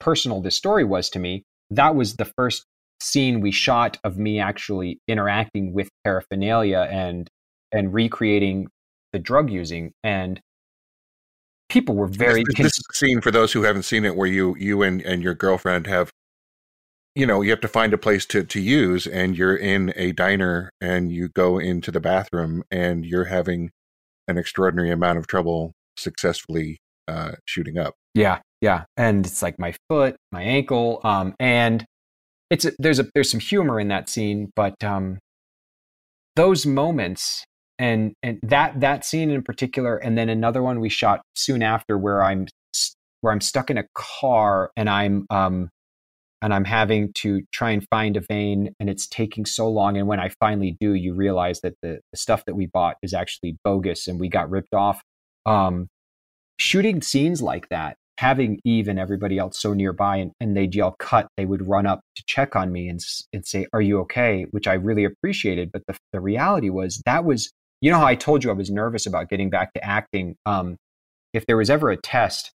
[0.00, 2.64] personal this story was to me, that was the first
[3.00, 7.28] scene we shot of me actually interacting with paraphernalia and
[7.72, 8.68] and recreating
[9.12, 10.40] the drug using and
[11.72, 12.44] people were very.
[12.46, 15.34] This, this scene for those who haven't seen it, where you you and and your
[15.34, 16.10] girlfriend have,
[17.14, 20.12] you know, you have to find a place to to use, and you're in a
[20.12, 23.70] diner, and you go into the bathroom, and you're having
[24.28, 27.94] an extraordinary amount of trouble successfully uh, shooting up.
[28.14, 31.84] Yeah, yeah, and it's like my foot, my ankle, um, and
[32.50, 35.18] it's a, there's a there's some humor in that scene, but um,
[36.36, 37.44] those moments
[37.78, 41.98] and and that that scene in particular and then another one we shot soon after
[41.98, 42.46] where i'm
[43.20, 45.68] where i'm stuck in a car and i'm um
[46.42, 50.06] and i'm having to try and find a vein and it's taking so long and
[50.06, 53.56] when i finally do you realize that the, the stuff that we bought is actually
[53.64, 55.02] bogus and we got ripped off
[55.46, 55.88] um
[56.58, 60.94] shooting scenes like that having Eve and everybody else so nearby and, and they'd yell
[61.00, 63.00] cut, they would run up to check on me and,
[63.32, 64.46] and say, Are you okay?
[64.52, 65.70] Which I really appreciated.
[65.72, 68.70] But the, the reality was that was you know how I told you I was
[68.70, 70.36] nervous about getting back to acting.
[70.46, 70.76] Um,
[71.34, 72.52] if there was ever a test,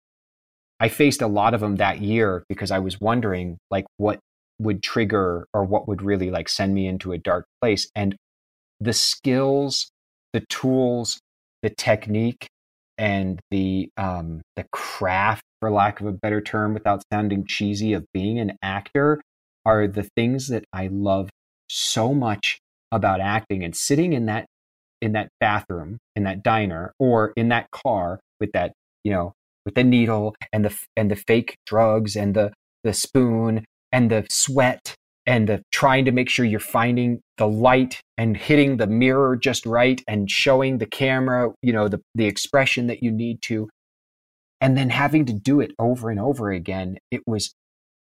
[0.80, 4.18] I faced a lot of them that year because I was wondering like what
[4.58, 7.88] would trigger or what would really like send me into a dark place.
[7.94, 8.16] And
[8.80, 9.90] the skills,
[10.32, 11.18] the tools,
[11.62, 12.48] the technique,
[12.98, 18.04] and the um, the craft, for lack of a better term, without sounding cheesy, of
[18.12, 19.20] being an actor
[19.64, 21.30] are the things that I love
[21.68, 22.58] so much
[22.92, 24.46] about acting and sitting in that
[25.00, 28.72] in that bathroom, in that diner, or in that car with that,
[29.02, 29.32] you know,
[29.64, 32.52] with the needle and the and the fake drugs and the
[32.82, 34.94] the spoon and the sweat
[35.26, 39.64] and the trying to make sure you're finding the light and hitting the mirror just
[39.64, 43.68] right and showing the camera, you know, the the expression that you need to
[44.60, 46.98] and then having to do it over and over again.
[47.10, 47.54] It was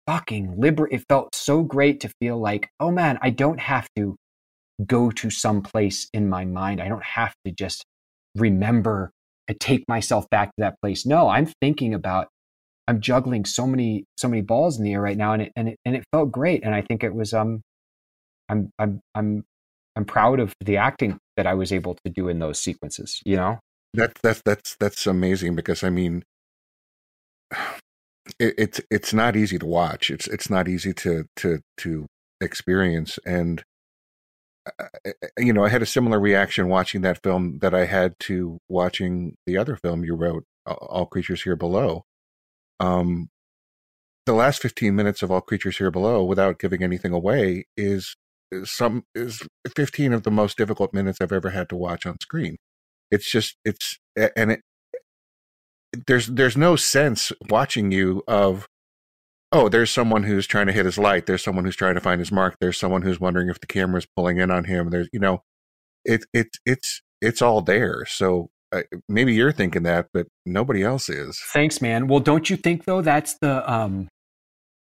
[0.08, 4.16] fucking liber it felt so great to feel like, "Oh man, I don't have to
[4.86, 6.82] go to some place in my mind.
[6.82, 7.86] I don't have to just
[8.36, 9.12] remember
[9.48, 11.06] and take myself back to that place.
[11.06, 12.28] No, I'm thinking about
[12.88, 15.70] I'm juggling so many so many balls in the air right now and it and
[15.70, 17.62] it and it felt great and I think it was um
[18.50, 19.44] I'm I'm I'm
[19.96, 23.36] I'm proud of the acting that I was able to do in those sequences, you
[23.36, 23.60] know?
[23.94, 26.24] That's that's that's that's amazing because I mean
[28.40, 30.10] it, it's it's not easy to watch.
[30.10, 32.06] It's it's not easy to to to
[32.40, 33.64] experience and
[35.38, 39.36] you know, I had a similar reaction watching that film that I had to watching
[39.46, 42.06] the other film you wrote, All Creatures Here Below.
[42.80, 43.30] Um,
[44.26, 48.16] the last 15 minutes of All Creatures Here Below, without giving anything away, is,
[48.64, 52.58] some is 15 of the most difficult minutes I've ever had to watch on screen.
[53.10, 54.62] It's just it's and it
[56.08, 58.68] there's there's no sense watching you of
[59.52, 61.26] oh, there's someone who's trying to hit his light.
[61.26, 62.56] There's someone who's trying to find his mark.
[62.60, 64.90] There's someone who's wondering if the camera's pulling in on him.
[64.90, 65.44] There's, you know,
[66.06, 68.06] it, it, it's, it's all there.
[68.06, 71.40] So uh, maybe you're thinking that, but nobody else is.
[71.52, 72.08] Thanks, man.
[72.08, 74.08] Well, don't you think though that's the, um,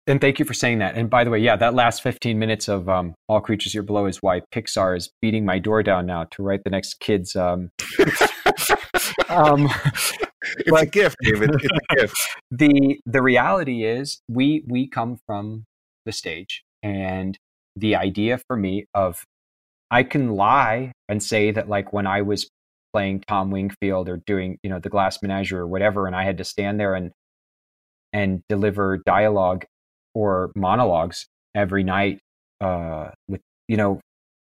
[0.07, 0.95] and thank you for saying that.
[0.95, 4.07] And by the way, yeah, that last 15 minutes of um, All Creatures Here Below
[4.07, 7.36] is why Pixar is beating my door down now to write the next kids.
[7.36, 7.69] Um,
[9.32, 9.69] um,
[10.57, 11.51] it's a gift, David.
[11.55, 12.15] It's a gift.
[12.51, 15.65] The the reality is we we come from
[16.05, 17.38] the stage, and
[17.75, 19.23] the idea for me of
[19.89, 22.49] I can lie and say that like when I was
[22.93, 26.38] playing Tom Wingfield or doing you know the Glass Menagerie or whatever, and I had
[26.38, 27.11] to stand there and
[28.13, 29.65] and deliver dialogue
[30.13, 32.19] or monologues every night
[32.59, 33.99] uh, with you know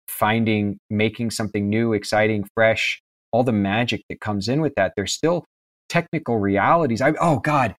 [0.08, 3.02] finding making something new exciting fresh
[3.32, 5.46] all the magic that comes in with that there's still
[5.88, 7.76] technical realities I, oh god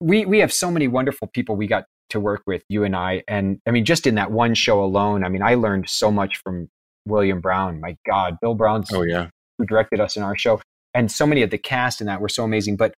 [0.00, 3.22] we we have so many wonderful people we got to work with you and i
[3.28, 6.38] and i mean just in that one show alone i mean i learned so much
[6.38, 6.68] from
[7.06, 10.60] william brown my god bill brown's oh yeah who directed us in our show
[10.94, 12.94] and so many of the cast in that were so amazing but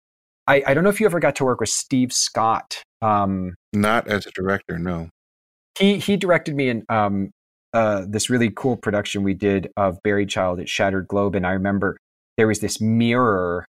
[0.51, 2.83] I, I don't know if you ever got to work with Steve Scott.
[3.03, 5.09] Um, Not as a director, no.
[5.79, 7.31] He he directed me in um,
[7.73, 11.53] uh, this really cool production we did of Buried Child at Shattered Globe, and I
[11.53, 11.97] remember
[12.37, 13.67] there was this mirror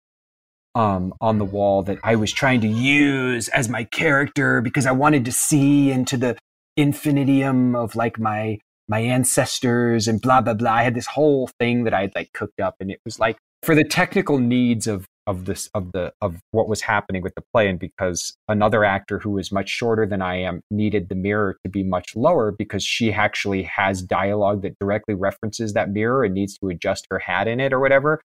[0.75, 4.91] um, on the wall that I was trying to use as my character because I
[4.91, 6.37] wanted to see into the
[6.77, 10.71] infinitium of like my my ancestors and blah blah blah.
[10.71, 13.37] I had this whole thing that I had like cooked up, and it was like
[13.63, 17.43] for the technical needs of of this of the of what was happening with the
[17.53, 17.69] play.
[17.69, 21.69] And because another actor who is much shorter than I am needed the mirror to
[21.69, 26.57] be much lower because she actually has dialogue that directly references that mirror and needs
[26.57, 28.19] to adjust her hat in it or whatever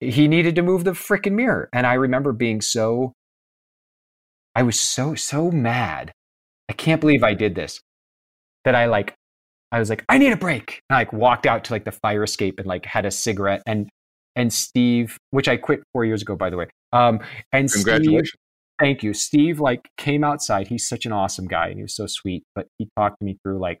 [0.00, 1.68] he needed to move the freaking mirror.
[1.72, 3.12] And I remember being so
[4.54, 6.12] I was so so mad.
[6.68, 7.80] I can't believe I did this
[8.64, 9.14] that I like
[9.70, 10.80] I was like, I need a break.
[10.88, 13.62] And I like walked out to like the fire escape and like had a cigarette.
[13.66, 13.88] And
[14.38, 16.68] and Steve, which I quit four years ago, by the way.
[16.92, 17.18] Um,
[17.52, 18.30] and congratulations.
[18.30, 18.38] Steve,
[18.78, 19.12] thank you.
[19.12, 20.68] Steve like came outside.
[20.68, 22.44] He's such an awesome guy, and he was so sweet.
[22.54, 23.80] But he talked to me through like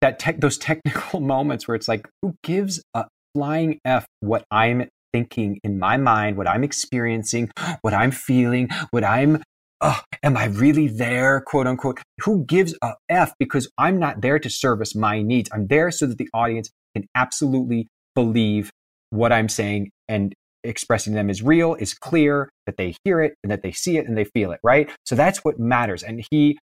[0.00, 3.04] that tech, those technical moments where it's like, who gives a
[3.34, 7.50] flying f what I'm thinking in my mind, what I'm experiencing,
[7.82, 9.42] what I'm feeling, what I'm
[9.82, 12.00] oh, am I really there, quote unquote?
[12.22, 13.34] Who gives a F?
[13.38, 15.50] Because I'm not there to service my needs.
[15.52, 18.70] I'm there so that the audience can absolutely believe
[19.10, 23.50] what I'm saying and expressing them is real, is clear, that they hear it and
[23.50, 24.90] that they see it and they feel it, right?
[25.04, 26.02] So that's what matters.
[26.02, 26.58] And he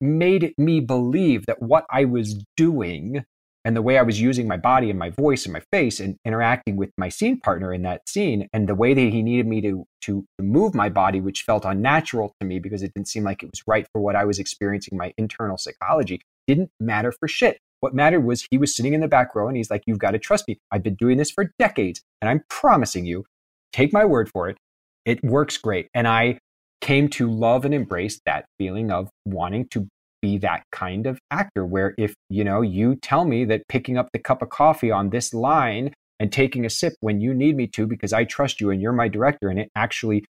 [0.00, 3.24] made me believe that what I was doing
[3.64, 6.16] and the way I was using my body and my voice and my face and
[6.24, 9.60] interacting with my scene partner in that scene and the way that he needed me
[9.62, 13.42] to to move my body which felt unnatural to me because it didn't seem like
[13.42, 17.58] it was right for what I was experiencing my internal psychology didn't matter for shit
[17.80, 20.12] what mattered was he was sitting in the back row and he's like, You've got
[20.12, 20.58] to trust me.
[20.70, 23.24] I've been doing this for decades and I'm promising you,
[23.72, 24.56] take my word for it.
[25.04, 25.88] It works great.
[25.94, 26.38] And I
[26.80, 29.88] came to love and embrace that feeling of wanting to
[30.22, 34.08] be that kind of actor where if, you know, you tell me that picking up
[34.12, 37.66] the cup of coffee on this line and taking a sip when you need me
[37.66, 40.24] to because I trust you and you're my director and it actually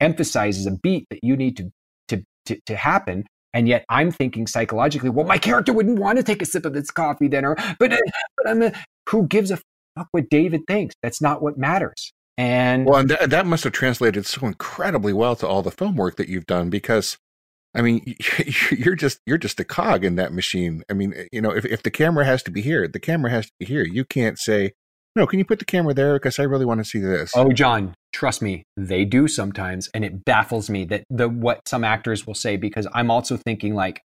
[0.00, 1.70] emphasizes a beat that you need to
[2.08, 6.22] to to, to happen and yet I'm thinking psychologically, well, my character wouldn't want to
[6.22, 8.72] take a sip of this coffee then, or, but, but I'm a,
[9.08, 9.58] who gives a
[9.96, 10.94] fuck what David thinks?
[11.02, 12.12] That's not what matters.
[12.38, 15.96] And well, and that, that must have translated so incredibly well to all the film
[15.96, 17.18] work that you've done because
[17.74, 18.16] I mean,
[18.70, 20.82] you're just you're just a cog in that machine.
[20.88, 23.30] I mean, eh, you know, if if the camera has to be here, the camera
[23.30, 23.84] has to be here.
[23.84, 24.72] You can't say,
[25.14, 27.52] "No, can you put the camera there because I really want to see this." Oh,
[27.52, 32.26] John, trust me, they do sometimes, and it baffles me that the what some actors
[32.26, 34.02] will say because I'm also thinking like,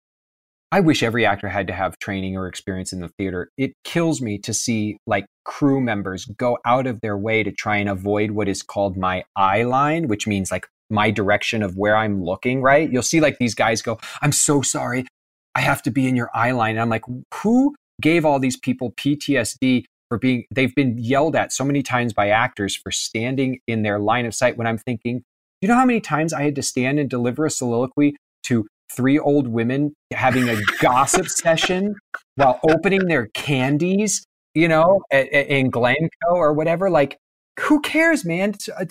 [0.71, 3.49] I wish every actor had to have training or experience in the theater.
[3.57, 7.77] It kills me to see like crew members go out of their way to try
[7.77, 11.95] and avoid what is called my eye line, which means like my direction of where
[11.95, 12.91] I'm looking, right?
[12.91, 15.05] You'll see like these guys go, I'm so sorry.
[15.53, 16.71] I have to be in your eye line.
[16.71, 17.03] And I'm like,
[17.35, 22.13] who gave all these people PTSD for being they've been yelled at so many times
[22.13, 25.23] by actors for standing in their line of sight when I'm thinking,
[25.59, 29.17] you know how many times I had to stand and deliver a soliloquy to three
[29.17, 31.95] old women having a gossip session
[32.35, 36.91] while opening their candies, you know, at, at, in Glencoe or whatever.
[36.91, 37.17] Like,
[37.61, 38.53] who cares, man?
[38.77, 38.85] Uh,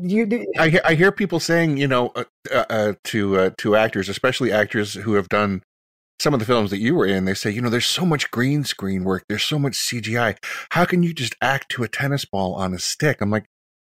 [0.00, 3.74] you, I, hear, I hear people saying, you know, uh, uh, uh, to uh, to
[3.74, 5.64] actors, especially actors who have done
[6.20, 8.30] some of the films that you were in, they say, you know, there's so much
[8.30, 10.36] green screen work, there's so much CGI.
[10.70, 13.20] How can you just act to a tennis ball on a stick?
[13.20, 13.46] I'm like,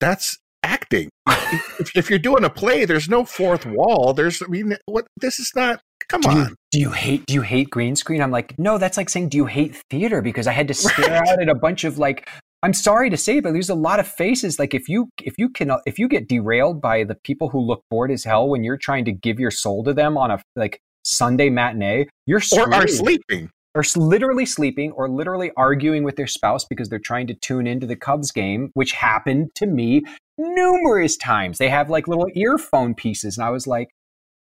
[0.00, 1.10] that's acting.
[1.28, 4.12] if, if, you're doing a play, there's no fourth wall.
[4.12, 5.06] There's, I mean, what?
[5.20, 5.80] This is not.
[6.08, 6.36] Come do on.
[6.36, 7.26] You, do you hate?
[7.26, 8.20] Do you hate green screen?
[8.20, 8.78] I'm like, no.
[8.78, 10.20] That's like saying, do you hate theater?
[10.20, 11.28] Because I had to stare right.
[11.28, 12.28] out at a bunch of like.
[12.62, 14.58] I'm sorry to say, but there's a lot of faces.
[14.58, 17.82] Like if you if you can if you get derailed by the people who look
[17.90, 20.80] bored as hell when you're trying to give your soul to them on a like
[21.04, 22.68] Sunday matinee, you're screwed.
[22.68, 27.26] or are sleeping or literally sleeping or literally arguing with their spouse because they're trying
[27.26, 30.02] to tune into the Cubs game, which happened to me
[30.38, 31.58] numerous times.
[31.58, 33.36] They have like little earphone pieces.
[33.36, 33.90] And I was like,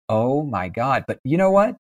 [0.08, 1.04] oh my God.
[1.06, 1.76] But you know what?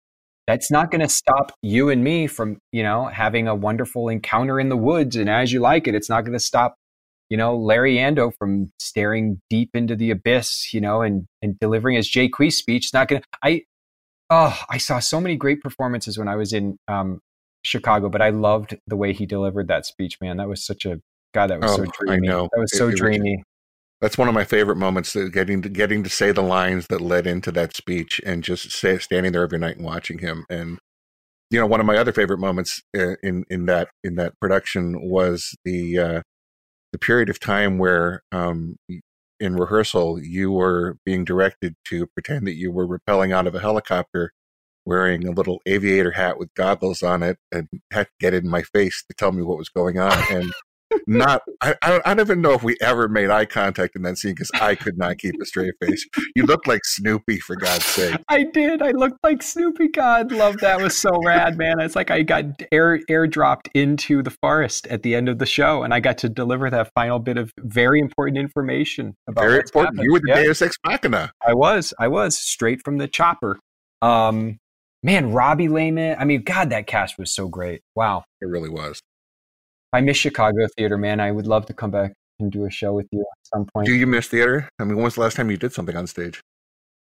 [0.47, 4.59] That's not going to stop you and me from, you know, having a wonderful encounter
[4.59, 5.15] in the woods.
[5.15, 6.75] And as you like it, it's not going to stop,
[7.29, 11.95] you know, Larry Yando from staring deep into the abyss, you know, and, and delivering
[11.95, 12.85] his Jaques speech.
[12.85, 13.63] It's not going to, I,
[14.29, 17.21] oh, I saw so many great performances when I was in um,
[17.63, 20.37] Chicago, but I loved the way he delivered that speech, man.
[20.37, 21.01] That was such a
[21.33, 21.49] God.
[21.49, 22.27] That was oh, so dreamy.
[22.27, 22.49] I know.
[22.51, 23.37] That was so it, dreamy.
[23.37, 23.43] Was,
[24.01, 25.15] that's one of my favorite moments.
[25.15, 29.31] Getting to getting to say the lines that led into that speech, and just standing
[29.31, 30.45] there every night and watching him.
[30.49, 30.79] And
[31.51, 35.09] you know, one of my other favorite moments uh, in in that in that production
[35.09, 36.21] was the uh,
[36.91, 38.77] the period of time where um,
[39.39, 43.59] in rehearsal you were being directed to pretend that you were rappelling out of a
[43.59, 44.31] helicopter
[44.85, 48.61] wearing a little aviator hat with goggles on it and had to get in my
[48.61, 50.17] face to tell me what was going on.
[50.29, 50.53] And
[51.07, 54.33] not, I, I, don't even know if we ever made eye contact in that scene
[54.33, 56.05] because I could not keep a straight face.
[56.35, 58.17] You looked like Snoopy, for God's sake.
[58.29, 58.81] I did.
[58.81, 59.89] I looked like Snoopy.
[59.89, 60.81] God, love that.
[60.81, 61.79] was so rad, man.
[61.79, 65.83] It's like I got air airdropped into the forest at the end of the show,
[65.83, 69.95] and I got to deliver that final bit of very important information about very important.
[69.95, 70.05] Happened.
[70.05, 70.43] You were the yeah.
[70.43, 71.31] Deus Ex Machina.
[71.45, 71.93] I was.
[71.99, 73.59] I was straight from the chopper.
[74.01, 74.57] Um,
[75.03, 76.17] man, Robbie Lehman.
[76.19, 77.81] I mean, God, that cast was so great.
[77.95, 78.23] Wow.
[78.41, 79.01] It really was.
[79.93, 81.19] I miss Chicago theater, man.
[81.19, 83.87] I would love to come back and do a show with you at some point.
[83.87, 84.69] Do you miss theater?
[84.79, 86.41] I mean, when was the last time you did something on stage?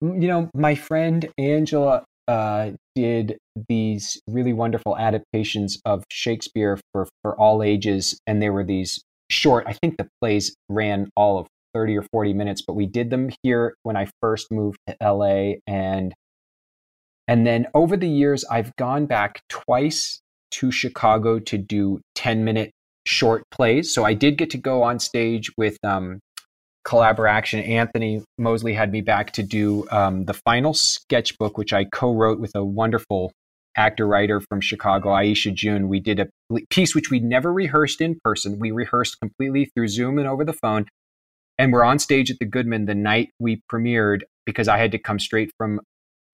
[0.01, 7.39] You know, my friend Angela uh, did these really wonderful adaptations of Shakespeare for, for
[7.39, 9.65] all ages, and they were these short.
[9.67, 13.31] I think the plays ran all of 30 or 40 minutes, but we did them
[13.43, 16.15] here when I first moved to LA, and
[17.27, 20.21] and then over the years, I've gone back twice
[20.55, 22.71] to Chicago to do 10 minute
[23.07, 23.93] short plays.
[23.93, 26.21] So I did get to go on stage with um,
[26.87, 27.67] Collaboraction.
[27.67, 32.41] Anthony Moseley had me back to do um, the final sketchbook, which I co wrote
[32.41, 33.33] with a wonderful
[33.77, 35.89] actor writer from Chicago, Aisha June.
[35.89, 36.29] We did a
[36.71, 38.59] piece which we never rehearsed in person.
[38.61, 40.87] We rehearsed completely through Zoom and over the phone.
[41.59, 44.99] And we're on stage at the Goodman the night we premiered because I had to
[44.99, 45.81] come straight from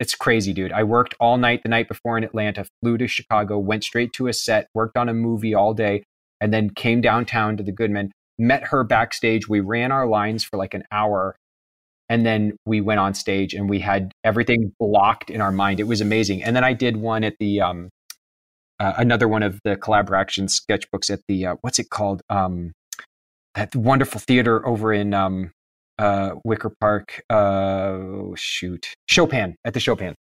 [0.01, 0.73] it's crazy, dude.
[0.73, 4.29] I worked all night the night before in Atlanta, flew to Chicago, went straight to
[4.29, 6.03] a set, worked on a movie all day,
[6.41, 9.47] and then came downtown to the Goodman, met her backstage.
[9.47, 11.37] We ran our lines for like an hour.
[12.09, 15.79] And then we went on stage and we had everything blocked in our mind.
[15.79, 16.43] It was amazing.
[16.43, 17.91] And then I did one at the, um,
[18.81, 22.23] uh, another one of the Collaboraction sketchbooks at the, uh, what's it called?
[22.31, 22.73] Um,
[23.55, 25.53] that wonderful theater over in um,
[26.01, 27.23] uh, Wicker Park.
[27.31, 27.99] Uh,
[28.35, 30.15] shoot, Chopin at the Chopin.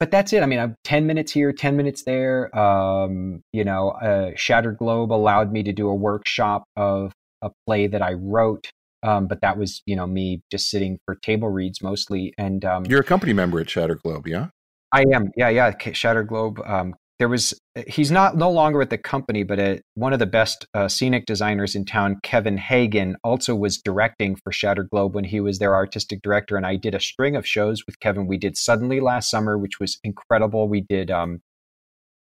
[0.00, 0.42] But that's it.
[0.42, 2.56] I mean, I'm 10 minutes here, 10 minutes there.
[2.58, 7.86] Um, you know, uh, Shattered Globe allowed me to do a workshop of a play
[7.86, 8.70] that I wrote.
[9.02, 12.32] Um, but that was, you know, me just sitting for table reads mostly.
[12.38, 14.48] And um, you're a company member at Shattered Globe, yeah?
[14.92, 15.30] I am.
[15.36, 15.72] Yeah, yeah.
[15.92, 17.54] Shattered Globe um, there was
[17.86, 21.26] he's not no longer at the company, but a, one of the best uh, scenic
[21.26, 25.74] designers in town, Kevin Hagen, also was directing for Shattered Globe when he was their
[25.74, 26.56] artistic director.
[26.56, 28.26] And I did a string of shows with Kevin.
[28.26, 30.68] We did Suddenly last summer, which was incredible.
[30.68, 31.40] We did um,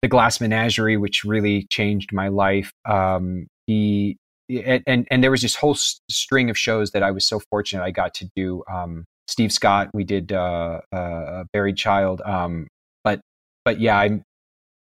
[0.03, 2.73] the Glass Menagerie, which really changed my life.
[2.89, 4.17] Um, he
[4.49, 7.91] and and there was this whole string of shows that I was so fortunate I
[7.91, 8.63] got to do.
[8.73, 12.69] Um, Steve Scott, we did uh, uh, Buried Child, um,
[13.05, 13.21] but
[13.65, 14.23] but yeah, I'm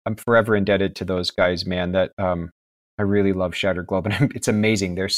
[0.08, 1.92] I'm forever indebted to those guys, man.
[1.92, 2.50] That um,
[2.98, 4.94] I really love Shattered Globe, and it's amazing.
[4.94, 5.10] They're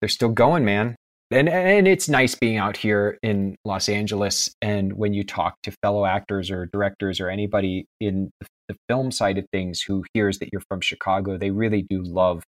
[0.00, 0.96] they're still going, man.
[1.30, 5.72] And and it's nice being out here in Los Angeles, and when you talk to
[5.82, 8.30] fellow actors or directors or anybody in
[8.68, 12.42] the film side of things who hears that you're from Chicago, they really do love.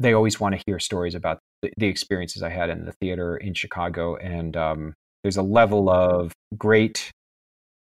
[0.00, 3.36] They always want to hear stories about the, the experiences I had in the theater
[3.36, 7.12] in Chicago, and um, there's a level of great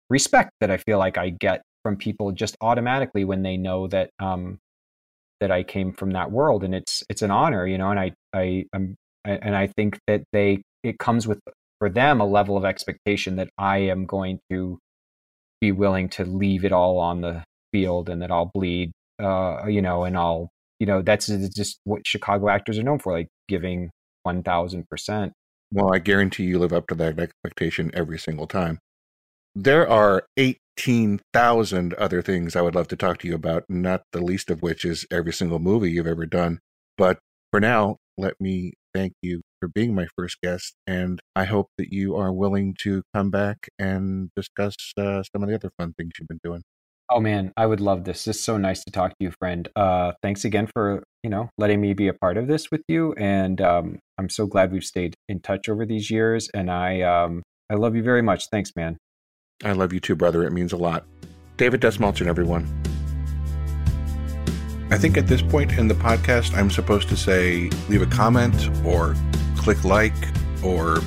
[0.09, 4.11] respect that I feel like I get from people just automatically when they know that
[4.19, 4.59] um,
[5.41, 7.91] that I came from that world, and it's it's an honor, you know.
[7.91, 11.41] And I I am and I think that they it comes with
[11.79, 14.79] for them a level of expectation that I am going to
[15.61, 19.83] be willing to leave it all on the field and that I'll bleed, uh, you
[19.83, 23.91] know, and I'll you know that's just what Chicago actors are known for, like giving
[24.27, 25.33] 1000%.
[25.73, 28.79] Well, I guarantee you live up to that expectation every single time.
[29.55, 30.25] There are
[30.79, 34.63] 18,000 other things I would love to talk to you about, not the least of
[34.63, 36.61] which is every single movie you've ever done.
[36.97, 37.19] But
[37.51, 40.75] for now, let me thank you for being my first guest.
[40.87, 45.49] And I hope that you are willing to come back and discuss uh, some of
[45.49, 46.63] the other fun things you've been doing.
[47.11, 48.27] Oh man, I would love this.
[48.27, 49.69] It's so nice to talk to you, friend.
[49.77, 53.13] Uh, thanks again for you know letting me be a part of this with you,
[53.19, 56.49] and um, I'm so glad we've stayed in touch over these years.
[56.55, 58.47] And I um, I love you very much.
[58.51, 58.97] Thanks, man.
[59.65, 60.45] I love you too, brother.
[60.45, 61.05] It means a lot.
[61.57, 62.67] David Dastmalchian, everyone.
[64.91, 68.69] I think at this point in the podcast, I'm supposed to say leave a comment
[68.85, 69.15] or
[69.57, 70.13] click like
[70.63, 71.01] or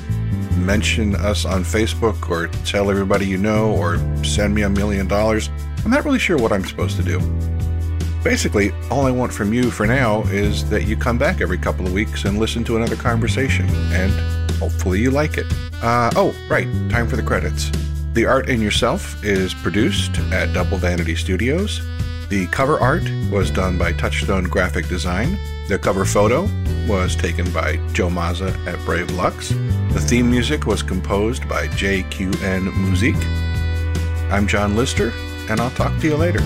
[0.56, 5.50] mention us on Facebook or tell everybody you know or send me a million dollars.
[5.84, 7.20] I'm not really sure what I'm supposed to do.
[8.24, 11.86] Basically, all I want from you for now is that you come back every couple
[11.86, 14.10] of weeks and listen to another conversation, and
[14.54, 15.46] hopefully you like it.
[15.80, 17.70] Uh, oh, right, time for the credits.
[18.16, 21.82] The Art in Yourself is produced at Double Vanity Studios.
[22.30, 25.38] The cover art was done by Touchstone Graphic Design.
[25.68, 26.48] The cover photo
[26.88, 29.50] was taken by Joe Mazza at Brave Lux.
[29.50, 33.16] The theme music was composed by JQN Music.
[34.32, 35.12] I'm John Lister,
[35.50, 36.40] and I'll talk to you later.